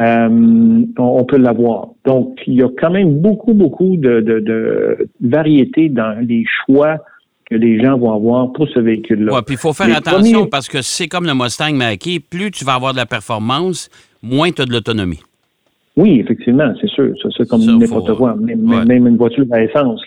euh, 0.01 0.83
on, 0.97 1.23
peut 1.23 1.37
l'avoir. 1.37 1.89
Donc, 2.05 2.37
il 2.47 2.55
y 2.55 2.63
a 2.63 2.69
quand 2.77 2.91
même 2.91 3.19
beaucoup, 3.19 3.53
beaucoup 3.53 3.95
de, 3.97 4.19
de, 4.19 4.39
de 4.39 5.07
variété 5.21 5.89
dans 5.89 6.19
les 6.25 6.43
choix 6.65 6.97
que 7.49 7.55
les 7.55 7.81
gens 7.81 7.97
vont 7.97 8.13
avoir 8.13 8.51
pour 8.51 8.67
ce 8.69 8.79
véhicule-là. 8.79 9.33
Ouais, 9.33 9.41
puis 9.45 9.55
il 9.55 9.59
faut 9.59 9.73
faire 9.73 9.87
Les 9.87 9.93
attention 9.93 10.39
premiers- 10.39 10.49
parce 10.49 10.67
que 10.67 10.81
c'est 10.81 11.07
comme 11.07 11.25
le 11.25 11.33
Mustang 11.33 11.73
Mach-E, 11.73 12.19
plus 12.29 12.51
tu 12.51 12.65
vas 12.65 12.73
avoir 12.73 12.91
de 12.93 12.97
la 12.97 13.05
performance, 13.05 13.89
moins 14.23 14.51
tu 14.51 14.61
as 14.61 14.65
de 14.65 14.71
l'autonomie. 14.71 15.21
Oui, 15.97 16.19
effectivement, 16.19 16.73
c'est 16.81 16.89
sûr. 16.89 17.13
Ça, 17.21 17.29
C'est 17.37 17.47
comme 17.47 17.63
n'importe 17.63 18.15
quoi. 18.17 18.35
Même, 18.35 18.69
ouais. 18.69 18.83
même 18.83 19.07
une 19.07 19.15
voiture 19.15 19.45
à 19.51 19.61
essence, 19.63 20.01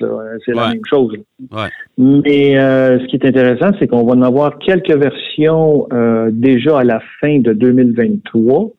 c'est 0.44 0.54
la 0.54 0.68
même 0.68 0.82
chose. 0.84 1.14
Ouais. 1.50 1.68
Mais 1.96 2.58
euh, 2.58 2.98
ce 3.00 3.06
qui 3.06 3.16
est 3.16 3.24
intéressant, 3.24 3.70
c'est 3.78 3.86
qu'on 3.86 4.04
va 4.04 4.12
en 4.12 4.20
avoir 4.20 4.58
quelques 4.58 4.94
versions 4.94 5.86
euh, 5.92 6.28
déjà 6.30 6.80
à 6.80 6.84
la 6.84 7.00
fin 7.20 7.38
de 7.38 7.54
2023. 7.54 8.70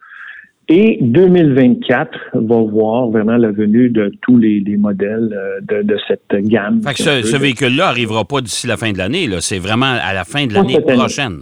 Et 0.72 1.00
2024 1.02 2.12
va 2.34 2.62
voir 2.62 3.10
vraiment 3.10 3.38
la 3.38 3.52
venue 3.52 3.90
de 3.90 4.12
tous 4.22 4.38
les, 4.38 4.60
les 4.60 4.78
modèles 4.78 5.36
euh, 5.36 5.60
de, 5.62 5.82
de 5.82 5.98
cette 6.08 6.44
gamme. 6.46 6.82
Fait 6.84 6.94
que 6.94 7.02
ce, 7.02 7.38
véhicule-là 7.38 7.86
n'arrivera 7.88 8.24
pas 8.24 8.40
d'ici 8.42 8.68
la 8.68 8.78
fin 8.78 8.92
de 8.92 9.00
l'année. 9.00 9.28
C'est 9.40 9.58
vraiment 9.58 9.98
à 10.00 10.14
la 10.14 10.24
fin 10.26 10.46
de 10.46 10.54
l'année 10.54 10.80
prochaine. 10.80 11.40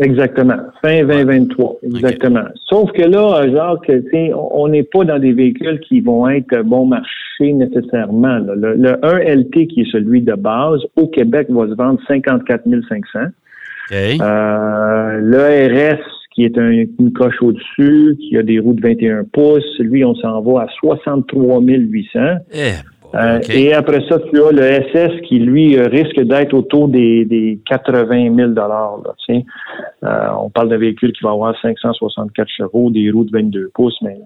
Exactement. 0.00 0.56
Fin 0.82 1.04
2023. 1.04 1.76
Exactement. 1.84 2.44
Sauf 2.68 2.90
que 2.92 3.02
là, 3.02 3.48
Jacques, 3.52 3.92
on 4.34 4.68
n'est 4.68 4.82
pas 4.82 5.04
dans 5.04 5.18
des 5.18 5.32
véhicules 5.32 5.78
qui 5.80 6.00
vont 6.00 6.28
être 6.28 6.62
bon 6.62 6.86
marché 6.86 7.52
nécessairement. 7.52 8.38
là. 8.38 8.54
Le, 8.56 8.74
le 8.74 8.92
1LT, 8.92 9.66
qui 9.68 9.82
est 9.82 9.92
celui 9.92 10.22
de 10.22 10.34
base, 10.34 10.80
au 10.96 11.06
Québec, 11.08 11.48
va 11.50 11.68
se 11.68 11.74
vendre 11.74 12.00
54 12.08 12.64
500. 12.88 13.18
OK. 13.90 13.96
Euh, 13.96 15.20
le 15.22 15.94
RS, 15.94 16.17
qui 16.38 16.44
est 16.44 16.56
un- 16.56 16.84
une 17.00 17.12
coche 17.12 17.42
au-dessus, 17.42 18.16
qui 18.20 18.36
a 18.36 18.44
des 18.44 18.60
roues 18.60 18.72
de 18.72 18.80
21 18.80 19.24
pouces, 19.24 19.64
lui, 19.80 20.04
on 20.04 20.14
s'en 20.14 20.40
va 20.40 20.60
à 20.62 20.66
63 20.78 21.60
800. 21.60 22.20
Eh, 22.54 22.74
Euh. 23.14 23.40
Et 23.48 23.72
après 23.72 24.02
ça, 24.08 24.18
tu 24.18 24.42
as 24.42 24.52
le 24.52 24.62
SS 24.62 25.20
qui, 25.26 25.38
lui, 25.38 25.76
euh, 25.78 25.86
risque 25.88 26.20
d'être 26.20 26.52
autour 26.52 26.88
des, 26.88 27.24
des 27.24 27.58
80 27.66 28.34
000 28.36 28.50
là. 28.52 28.90
Euh, 30.04 30.28
On 30.38 30.50
parle 30.50 30.68
d'un 30.68 30.76
véhicule 30.76 31.12
qui 31.12 31.24
va 31.24 31.30
avoir 31.30 31.54
564 31.62 32.48
chevaux, 32.48 32.90
des 32.90 33.10
roues 33.10 33.24
de 33.24 33.30
22 33.32 33.70
pouces, 33.74 33.96
mais 34.02 34.16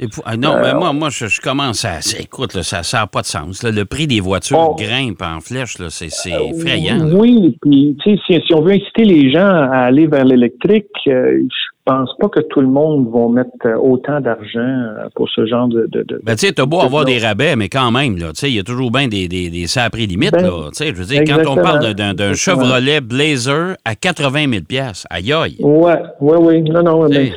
Et 0.00 0.08
pour- 0.08 0.24
ah, 0.26 0.36
non, 0.36 0.56
Euh, 0.56 0.60
mais 0.62 0.74
moi, 0.74 0.92
moi 0.92 1.08
je, 1.10 1.26
je 1.26 1.40
commence 1.40 1.84
à. 1.84 1.98
Écoute, 2.20 2.54
là, 2.54 2.62
ça 2.62 2.82
n'a 2.98 3.06
pas 3.06 3.20
de 3.20 3.26
sens. 3.26 3.62
là. 3.62 3.70
Le 3.70 3.84
prix 3.84 4.06
des 4.06 4.20
voitures 4.20 4.74
grimpe 4.76 5.22
en 5.22 5.40
flèche. 5.40 5.76
C'est 5.88 6.06
effrayant. 6.30 7.08
Oui, 7.14 7.56
puis 7.62 7.96
si, 8.02 8.18
si 8.26 8.54
on 8.54 8.60
veut 8.62 8.72
inciter 8.72 9.04
les 9.04 9.30
gens 9.32 9.46
à 9.48 9.78
aller 9.86 10.06
vers 10.06 10.24
l'électrique, 10.24 10.86
euh, 11.06 11.38
je 11.40 11.73
pense 11.84 12.10
pas 12.18 12.28
que 12.28 12.40
tout 12.40 12.60
le 12.60 12.66
monde 12.68 13.08
va 13.12 13.28
mettre 13.28 13.50
euh, 13.66 13.76
autant 13.76 14.20
d'argent 14.20 14.58
euh, 14.60 15.08
pour 15.14 15.28
ce 15.28 15.44
genre 15.46 15.68
de... 15.68 15.86
de, 15.90 16.02
de- 16.02 16.20
Ben, 16.22 16.34
tu 16.36 16.46
sais, 16.46 16.52
t'as 16.52 16.64
beau 16.66 16.80
de- 16.80 16.84
avoir 16.86 17.04
des 17.04 17.18
rabais, 17.18 17.56
mais 17.56 17.68
quand 17.68 17.90
même, 17.90 18.16
là, 18.16 18.28
tu 18.32 18.40
sais, 18.40 18.50
il 18.50 18.54
y 18.56 18.58
a 18.58 18.62
toujours 18.62 18.90
bien 18.90 19.06
des, 19.08 19.28
des, 19.28 19.50
des 19.50 19.66
ça 19.66 19.84
à 19.84 19.90
prix 19.90 20.06
limite, 20.06 20.32
Ben, 20.32 20.42
là. 20.42 20.68
Tu 20.70 20.76
sais, 20.76 20.88
je 20.88 20.94
veux 20.94 21.04
dire, 21.04 21.22
quand 21.26 21.42
on 21.46 21.56
parle 21.56 21.92
d'un-. 21.94 22.34
Chevrolet 22.34 23.00
Blazer 23.00 23.76
à 23.84 23.94
80 23.94 24.46
000 24.50 24.82
aïe 25.10 25.32
aïe. 25.32 25.56
Ouais, 25.60 25.92
ouais, 26.20 26.36
oui, 26.38 26.62
non, 26.62 26.82
non, 26.82 27.08
mais 27.08 27.26
Et- 27.26 27.32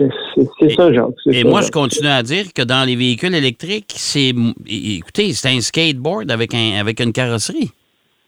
c'est- 0.60 0.76
ça, 0.76 0.94
Jacques. 0.94 1.08
Et 1.32 1.42
ça, 1.44 1.48
moi, 1.50 1.62
je 1.62 1.72
continue 1.72 2.08
à 2.08 2.24
dire 2.24 2.46
que 2.54 2.62
dans 2.62 2.86
les 2.88 2.96
véhicules 2.96 3.34
électriques, 3.36 3.94
c'est. 3.98 4.34
Écoutez, 4.68 5.34
c'est 5.34 5.50
un 5.50 5.60
skateboard 5.62 6.32
avec, 6.32 6.54
un, 6.54 6.80
avec 6.80 7.00
une 7.00 7.12
carrosserie. 7.12 7.72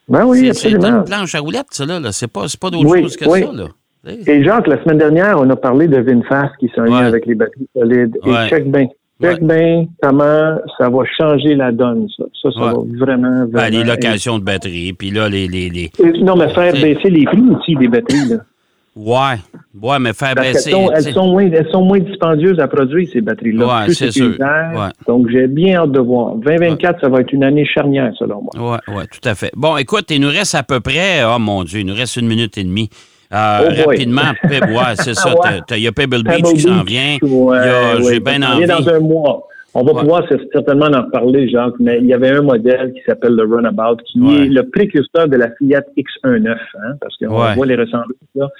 Ben 0.07 0.25
oui, 0.25 0.39
C'est- 0.39 0.53
c'est 0.53 0.73
absolument. 0.73 0.99
une 0.99 1.03
planche 1.05 1.35
à 1.35 1.39
roulettes, 1.39 1.67
ça, 1.71 1.85
là. 1.85 1.99
là. 1.99 2.11
C'est 2.11 2.27
pas, 2.27 2.47
c'est 2.47 2.59
pas 2.59 2.69
d'autre 2.71 2.87
Oui, 2.89 3.03
chose 3.03 3.15
que 3.15 3.25
oui. 3.29 3.41
ça, 3.43 3.51
là. 3.53 3.65
Et 4.07 4.43
Jacques, 4.43 4.67
la 4.67 4.81
semaine 4.83 4.97
dernière, 4.97 5.37
on 5.39 5.49
a 5.49 5.55
parlé 5.55 5.87
de 5.87 5.97
VinFast 5.99 6.53
qui 6.59 6.69
s'en 6.75 6.83
vient 6.85 6.99
Ouais. 7.01 7.05
avec 7.05 7.25
les 7.25 7.35
batteries 7.35 7.67
solides. 7.75 8.17
Ouais. 8.25 8.45
Et 8.45 8.49
check 8.49 8.71
bien. 8.71 8.87
Check 9.21 9.43
bien 9.43 9.85
comment 10.01 10.57
ça 10.77 10.89
va 10.89 10.99
changer 11.17 11.53
la 11.55 11.73
donne, 11.73 12.07
ça. 12.15 12.23
Ça, 12.41 12.49
ça 12.51 12.59
Ouais. 12.59 12.65
va 12.67 13.05
vraiment, 13.05 13.29
vraiment... 13.29 13.49
Ben, 13.51 13.69
les 13.69 13.83
locations 13.83 14.39
de 14.39 14.43
batterie, 14.45 14.93
puis 14.93 15.11
là, 15.11 15.27
les. 15.27 15.47
les, 15.49 15.69
les- 15.69 15.91
Et- 16.01 16.23
Non, 16.23 16.37
mais 16.37 16.47
faire 16.53 16.71
baisser 16.71 17.09
les 17.09 17.25
prix 17.25 17.43
aussi 17.53 17.75
des 17.75 17.89
batteries, 17.89 18.29
là. 18.29 18.37
Ouais. 18.95 19.37
Ouais, 19.81 19.99
mais 19.99 20.13
faire 20.13 20.33
Parce 20.35 20.47
baisser. 20.53 20.71
qu'elles 20.71 20.79
sont, 20.85 20.91
elles 20.91 21.13
sont 21.13 21.27
moins, 21.27 21.43
elles 21.51 21.69
sont 21.71 21.83
moins 21.83 21.99
dispendieuses 21.99 22.59
à 22.59 22.67
produire, 22.69 23.07
ces 23.11 23.19
batteries-là. 23.21 23.65
Ouais, 23.65 23.85
Plus 23.85 23.93
c'est 23.95 24.11
sûr. 24.11 24.33
Ouais. 24.39 24.89
Donc, 25.07 25.27
j'ai 25.29 25.47
bien 25.47 25.75
hâte 25.81 25.91
de 25.91 25.99
voir. 25.99 26.35
2024, 26.35 27.01
ça 27.01 27.09
va 27.09 27.19
être 27.21 27.31
une 27.33 27.43
année 27.43 27.65
charnière, 27.65 28.11
selon 28.17 28.41
moi. 28.41 28.79
Oui, 28.87 28.95
oui, 28.95 29.03
tout 29.11 29.27
à 29.29 29.35
fait. 29.35 29.51
Bon, 29.55 29.75
écoute, 29.77 30.05
il 30.11 30.21
nous 30.21 30.29
reste 30.29 30.55
à 30.55 30.63
peu 30.63 30.79
près, 30.79 31.23
oh 31.25 31.39
mon 31.39 31.63
Dieu, 31.65 31.81
il 31.81 31.85
nous 31.85 31.93
reste 31.93 32.15
une 32.17 32.27
minute 32.27 32.57
et 32.57 32.63
demie. 32.63 32.89
Euh, 33.31 33.69
Oh 33.71 33.89
rapidement, 33.89 34.33
ouais, 34.43 34.95
c'est 34.95 35.13
ça. 35.15 35.29
Ouais. 35.37 35.61
Il 35.71 35.79
y 35.83 35.87
a 35.87 35.91
Pebble 35.91 36.23
Beach 36.23 36.41
Pebble 36.41 36.53
qui 36.53 36.61
s'en 36.61 36.83
vient. 36.83 37.17
ouais, 37.21 37.29
ouais, 37.59 37.95
J'ai 38.09 38.19
bien 38.19 38.41
envie. 38.41 38.65
dans 38.65 38.89
un 38.89 38.99
mois. 38.99 39.47
On 39.75 39.83
va 39.83 39.93
Ouais. 39.93 40.01
pouvoir 40.01 40.23
certainement 40.51 40.87
en 40.87 41.03
reparler, 41.03 41.47
Jacques, 41.49 41.73
mais 41.79 41.99
il 41.99 42.07
y 42.07 42.13
avait 42.13 42.29
un 42.31 42.41
modèle 42.41 42.91
qui 42.93 43.01
s'appelle 43.05 43.33
le 43.35 43.43
Runabout, 43.43 43.97
qui 44.11 44.19
Ouais. 44.19 44.45
est 44.45 44.49
le 44.49 44.63
précurseur 44.67 45.27
de 45.27 45.37
la 45.37 45.49
Fiat 45.57 45.83
X19, 45.95 46.57
hein, 46.75 46.93
parce 46.99 47.15
qu'on 47.17 47.27
Ouais. 47.39 47.53
voit 47.55 47.65
les 47.67 47.75
ressemblances. 47.75 48.51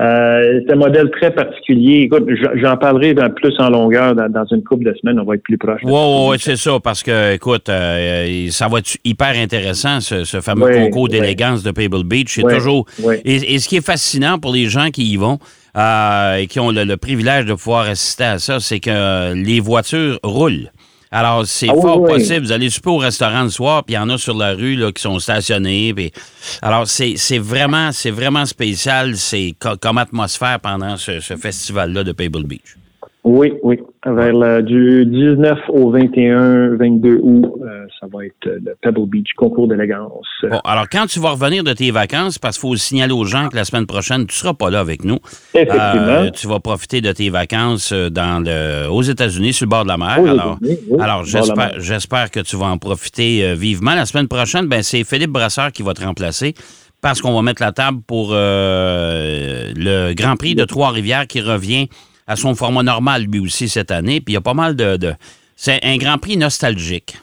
Euh, 0.00 0.60
c'est 0.66 0.72
un 0.72 0.76
modèle 0.76 1.10
très 1.10 1.30
particulier. 1.30 2.02
Écoute, 2.02 2.26
j'en 2.56 2.76
parlerai 2.76 3.14
dans- 3.14 3.30
plus 3.30 3.54
en 3.58 3.70
longueur 3.70 4.14
dans, 4.14 4.28
dans 4.28 4.44
une 4.46 4.62
couple 4.62 4.84
de 4.84 4.94
semaines. 5.00 5.18
On 5.20 5.24
va 5.24 5.34
être 5.36 5.42
plus 5.42 5.58
proche. 5.58 5.80
Oui, 5.84 6.36
c'est 6.38 6.56
ça, 6.56 6.78
parce 6.82 7.02
que, 7.02 7.34
écoute, 7.34 7.68
euh, 7.68 8.48
ça 8.50 8.68
va 8.68 8.78
être 8.80 8.96
hyper 9.04 9.32
intéressant, 9.36 10.00
ce, 10.00 10.24
ce 10.24 10.40
fameux 10.40 10.70
concours 10.70 11.08
d'élégance 11.08 11.62
de 11.62 11.70
Pebble 11.70 12.04
Beach. 12.04 12.34
C'est 12.34 12.42
toujours. 12.42 12.86
et 13.24 13.58
ce 13.58 13.68
qui 13.68 13.76
est 13.76 13.84
fascinant 13.86 14.38
pour 14.38 14.52
les 14.52 14.66
gens 14.66 14.90
qui 14.90 15.04
y 15.12 15.16
vont 15.16 15.38
euh, 15.78 16.36
et 16.36 16.46
qui 16.48 16.58
ont 16.60 16.70
le, 16.70 16.84
le 16.84 16.96
privilège 16.96 17.44
de 17.46 17.54
pouvoir 17.54 17.86
assister 17.86 18.24
à 18.24 18.38
ça, 18.38 18.58
c'est 18.60 18.80
que 18.80 18.90
euh, 18.90 19.34
les 19.34 19.60
voitures 19.60 20.18
roulent. 20.22 20.70
Alors, 21.10 21.46
c'est 21.46 21.68
Ah 21.70 21.74
oui, 21.74 21.80
fort 21.80 22.00
oui. 22.02 22.12
possible. 22.12 22.44
Vous 22.44 22.52
allez 22.52 22.68
souper 22.68 22.90
au 22.90 22.98
restaurant 22.98 23.42
le 23.44 23.48
soir, 23.48 23.82
puis 23.84 23.94
il 23.94 23.96
y 23.96 23.98
en 23.98 24.10
a 24.10 24.18
sur 24.18 24.36
la 24.36 24.52
rue 24.52 24.76
là, 24.76 24.92
qui 24.92 25.00
sont 25.00 25.18
stationnés. 25.18 25.94
puis- 25.94 26.12
Alors, 26.60 26.86
c'est 26.86 27.38
vraiment, 27.38 27.92
c'est 27.92 28.10
vraiment 28.10 28.44
spécial. 28.44 29.16
C'est 29.16 29.54
co- 29.58 29.76
comme 29.80 29.96
atmosphère 29.96 30.60
pendant 30.60 30.98
ce, 30.98 31.20
ce 31.20 31.34
festival-là 31.36 32.04
de 32.04 32.12
Pebble 32.12 32.44
Beach. 32.44 32.76
Oui, 33.24 33.52
oui. 33.62 33.78
Vers 34.06 34.32
le- 34.32 34.62
du 34.62 35.04
19 35.04 35.58
au 35.68 35.90
21, 35.90 36.76
22 36.76 37.18
août, 37.20 37.44
euh, 37.62 37.84
ça 38.00 38.06
va 38.10 38.24
être 38.24 38.46
euh, 38.46 38.58
le 38.64 38.74
Pebble 38.80 39.06
Beach 39.06 39.32
concours 39.36 39.66
d'élégance. 39.68 40.26
Bon, 40.48 40.60
alors 40.64 40.86
quand 40.90 41.06
tu 41.06 41.18
vas 41.18 41.30
revenir 41.30 41.64
de 41.64 41.72
tes 41.72 41.90
vacances, 41.90 42.38
parce 42.38 42.58
qu'il 42.58 42.68
faut 42.68 42.76
signaler 42.76 43.12
aux 43.12 43.24
gens 43.24 43.48
que 43.48 43.56
la 43.56 43.64
semaine 43.64 43.86
prochaine, 43.86 44.26
tu 44.26 44.36
seras 44.36 44.54
pas 44.54 44.70
là 44.70 44.80
avec 44.80 45.04
nous. 45.04 45.18
Effectivement. 45.52 45.78
Euh, 46.08 46.30
tu 46.30 46.46
vas 46.46 46.60
profiter 46.60 47.00
de 47.00 47.12
tes 47.12 47.28
vacances 47.28 47.92
dans 47.92 48.42
le, 48.42 48.88
aux 48.88 49.02
États-Unis, 49.02 49.52
sur 49.52 49.66
le 49.66 49.70
bord 49.70 49.82
de 49.82 49.88
la 49.88 49.98
mer. 49.98 50.18
Alors, 50.26 50.58
oui, 50.62 50.78
alors 51.00 51.22
la 51.22 51.78
j'espère, 51.78 52.30
que 52.30 52.40
tu 52.40 52.56
vas 52.56 52.66
en 52.66 52.78
profiter 52.78 53.54
vivement. 53.54 53.94
La 53.94 54.06
semaine 54.06 54.28
prochaine, 54.28 54.66
ben, 54.68 54.82
c'est 54.82 55.04
Philippe 55.04 55.30
Brasseur 55.32 55.72
qui 55.72 55.82
va 55.82 55.92
te 55.92 56.02
remplacer 56.04 56.54
parce 57.00 57.20
qu'on 57.20 57.34
va 57.34 57.42
mettre 57.42 57.62
la 57.62 57.72
table 57.72 57.98
pour 58.06 58.30
euh, 58.32 59.72
le 59.76 60.14
Grand 60.14 60.36
Prix 60.36 60.54
de 60.54 60.64
Trois-Rivières 60.64 61.26
qui 61.26 61.40
revient 61.40 61.88
à 62.28 62.36
son 62.36 62.54
format 62.54 62.84
normal 62.84 63.24
lui 63.24 63.40
aussi 63.40 63.68
cette 63.68 63.90
année. 63.90 64.20
Puis 64.20 64.32
il 64.32 64.34
y 64.34 64.38
a 64.38 64.42
pas 64.42 64.54
mal 64.54 64.76
de... 64.76 64.96
de- 64.96 65.14
c'est 65.56 65.84
un 65.84 65.96
Grand 65.96 66.18
Prix 66.18 66.36
nostalgique. 66.36 67.16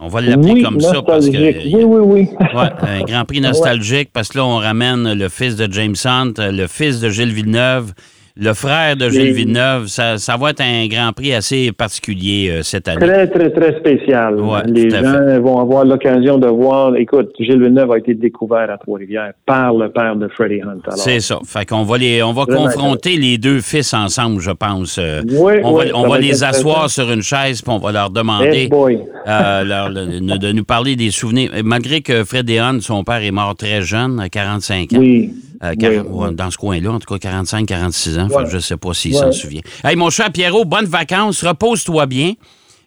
On 0.00 0.08
va 0.08 0.20
l'appeler 0.20 0.54
oui, 0.54 0.62
comme 0.62 0.80
ça 0.80 1.00
parce 1.02 1.28
que... 1.28 1.36
Oui, 1.36 1.84
oui, 1.84 2.00
oui. 2.00 2.28
Ouais, 2.54 2.68
un 2.82 3.02
Grand 3.02 3.24
Prix 3.24 3.40
nostalgique 3.52 4.10
parce 4.12 4.28
que 4.28 4.38
là, 4.38 4.44
on 4.44 4.56
ramène 4.56 5.12
le 5.12 5.28
fils 5.28 5.54
de 5.56 5.72
James 5.72 5.94
Hunt, 6.04 6.32
le 6.38 6.66
fils 6.66 7.00
de 7.00 7.08
Gilles 7.08 7.32
Villeneuve, 7.32 7.92
le 8.38 8.52
frère 8.52 8.96
de 8.96 9.08
Gilles 9.08 9.32
Villeneuve. 9.32 9.86
Ça, 9.86 10.18
ça 10.18 10.36
va 10.36 10.50
être 10.50 10.60
un 10.60 10.86
Grand 10.88 11.12
Prix 11.12 11.32
assez 11.32 11.72
particulier 11.72 12.50
euh, 12.50 12.62
cette 12.62 12.86
année. 12.88 13.06
Très, 13.06 13.26
très, 13.28 13.50
très 13.50 13.78
spécial. 13.78 14.40
Ouais, 14.40 14.60
Les 14.66 14.90
gens 14.90 15.40
vont 15.40 15.58
avoir 15.60 15.84
l'occasion 15.84 16.38
de 16.38 16.46
voir. 16.46 16.96
Écoute, 16.96 17.30
Gilles 17.38 17.60
Villeneuve 17.62 17.92
a 17.92 17.98
été 17.98 18.14
découvert 18.14 18.70
à 18.70 18.78
Trois-Rivières 18.78 19.32
par 19.46 19.72
le 19.74 19.90
père 19.90 20.16
de 20.16 20.28
Freddie 20.28 20.60
Hunt. 20.62 20.80
C'est 20.96 21.20
ça. 21.20 21.38
Fait 21.46 21.64
qu'on 21.66 21.84
va 21.84 21.98
les, 21.98 22.22
on 22.22 22.32
va 22.32 22.44
confronter 22.46 23.16
les 23.16 23.38
deux 23.38 23.60
fils 23.60 23.94
ensemble, 23.94 24.40
je 24.40 24.50
pense. 24.50 24.98
Euh, 24.98 25.22
Oui, 25.28 25.54
on 25.64 25.72
va, 25.72 25.84
oui, 25.84 25.90
on 25.94 26.02
ça 26.02 26.08
va 26.08 26.14
va 26.14 26.20
les 26.20 26.44
asseoir 26.44 26.90
sur 26.90 27.10
une 27.10 27.22
chaise 27.22 27.62
puis 27.62 27.72
on 27.72 27.78
va 27.78 27.92
leur 27.92 28.10
demander 28.10 28.68
euh, 28.72 29.64
leur- 29.64 29.90
de 29.90 30.52
nous 30.52 30.64
parler 30.64 30.94
des 30.96 31.10
souvenirs. 31.10 31.50
Malgré 31.64 32.00
que 32.02 32.24
Freddie 32.24 32.58
Hunt, 32.58 32.80
son 32.80 33.02
père, 33.04 33.22
est 33.22 33.30
mort 33.30 33.54
très 33.56 33.82
jeune, 33.82 34.20
à 34.20 34.28
45 34.28 34.92
ans. 34.92 34.96
Oui. 34.98 35.30
Euh, 35.62 35.72
oui, 35.80 35.98
oui. 36.08 36.34
Dans 36.34 36.50
ce 36.50 36.56
coin-là, 36.58 36.90
en 36.92 36.98
tout 36.98 37.12
cas 37.12 37.18
45, 37.18 37.66
46 37.66 38.18
ans. 38.18 38.28
Ouais. 38.28 38.44
je 38.48 38.56
ne 38.56 38.60
sais 38.60 38.76
pas 38.76 38.92
s'il 38.94 39.14
Ouais. 39.14 39.20
s'en 39.20 39.32
souvient. 39.32 39.60
Hey, 39.84 39.96
mon 39.96 40.10
cher 40.10 40.30
Pierrot, 40.32 40.64
bonnes 40.64 40.84
vacances. 40.86 41.44
Repose-toi 41.44 42.06
bien. 42.06 42.32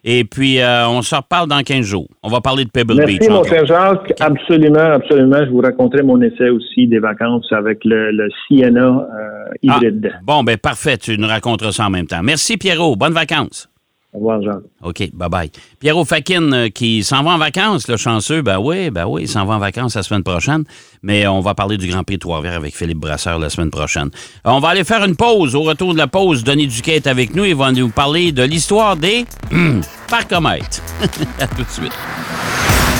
Et 0.02 0.24
puis, 0.24 0.60
euh, 0.60 0.88
on 0.88 1.02
se 1.02 1.14
reparle 1.14 1.46
dans 1.48 1.60
15 1.62 1.84
jours. 1.84 2.08
On 2.22 2.30
va 2.30 2.40
parler 2.40 2.64
de 2.64 2.70
Pebble 2.70 2.94
Merci, 2.94 3.18
Beach. 3.18 3.28
mon 3.28 3.36
encore. 3.40 3.48
cher 3.50 3.66
Jacques. 3.66 4.14
Absolument, 4.18 4.78
absolument. 4.94 5.44
Je 5.44 5.50
vous 5.50 5.60
raconterai 5.60 6.02
mon 6.02 6.20
essai 6.22 6.48
aussi 6.48 6.86
des 6.86 6.98
vacances 7.00 7.44
avec 7.52 7.84
le, 7.84 8.10
le 8.10 8.28
Sienna 8.46 8.80
euh, 8.80 9.50
Ah, 9.68 9.76
hybride. 9.76 10.12
bon, 10.22 10.42
ben 10.42 10.56
parfait. 10.56 10.96
Tu 10.96 11.18
nous 11.18 11.28
raconteras 11.28 11.72
ça 11.72 11.86
en 11.86 11.90
même 11.90 12.06
temps. 12.06 12.22
Merci, 12.22 12.56
Pierrot. 12.56 12.96
Bonnes 12.96 13.12
vacances. 13.12 13.68
Au 14.12 14.18
revoir. 14.18 14.40
OK, 14.82 15.08
bye-bye. 15.14 15.50
Pierrot 15.78 16.04
Fakin 16.04 16.52
euh, 16.52 16.68
qui 16.68 17.04
s'en 17.04 17.22
va 17.22 17.30
en 17.30 17.38
vacances, 17.38 17.86
le 17.86 17.96
chanceux, 17.96 18.42
ben 18.42 18.58
oui, 18.58 18.90
ben 18.90 19.04
oui, 19.06 19.22
il 19.22 19.28
s'en 19.28 19.44
va 19.44 19.54
en 19.54 19.58
vacances 19.58 19.94
la 19.94 20.02
semaine 20.02 20.24
prochaine. 20.24 20.64
Mais 21.02 21.28
on 21.28 21.40
va 21.40 21.54
parler 21.54 21.76
du 21.76 21.86
Grand 21.86 22.02
Prix 22.02 22.16
de 22.16 22.20
Trois-Rivières 22.20 22.56
avec 22.56 22.74
Philippe 22.74 22.98
Brasseur 22.98 23.38
la 23.38 23.50
semaine 23.50 23.70
prochaine. 23.70 24.10
Euh, 24.46 24.50
On 24.50 24.58
va 24.58 24.70
aller 24.70 24.82
faire 24.82 25.04
une 25.04 25.14
pause. 25.14 25.54
Au 25.54 25.62
retour 25.62 25.92
de 25.92 25.98
la 25.98 26.08
pause, 26.08 26.42
Denis 26.42 26.66
Duquet 26.66 26.96
est 26.96 27.06
avec 27.06 27.34
nous. 27.36 27.44
Il 27.44 27.54
va 27.54 27.70
nous 27.70 27.88
parler 27.88 28.32
de 28.32 28.42
l'histoire 28.42 28.96
des 28.96 29.26
parcomètres. 30.08 30.82
à 31.40 31.46
tout 31.46 31.62
de 31.62 31.70
suite. 31.70 31.92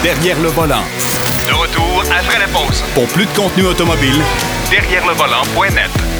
Derrière 0.04 0.40
le 0.40 0.48
volant. 0.48 0.84
De 1.48 1.52
retour 1.54 2.02
après 2.16 2.38
la 2.38 2.46
pause. 2.46 2.82
Pour 2.94 3.06
plus 3.08 3.24
de 3.26 3.30
contenu 3.36 3.66
automobile, 3.66 4.14
Derrière 4.70 5.04
le 5.08 5.14
volant.net. 5.14 6.19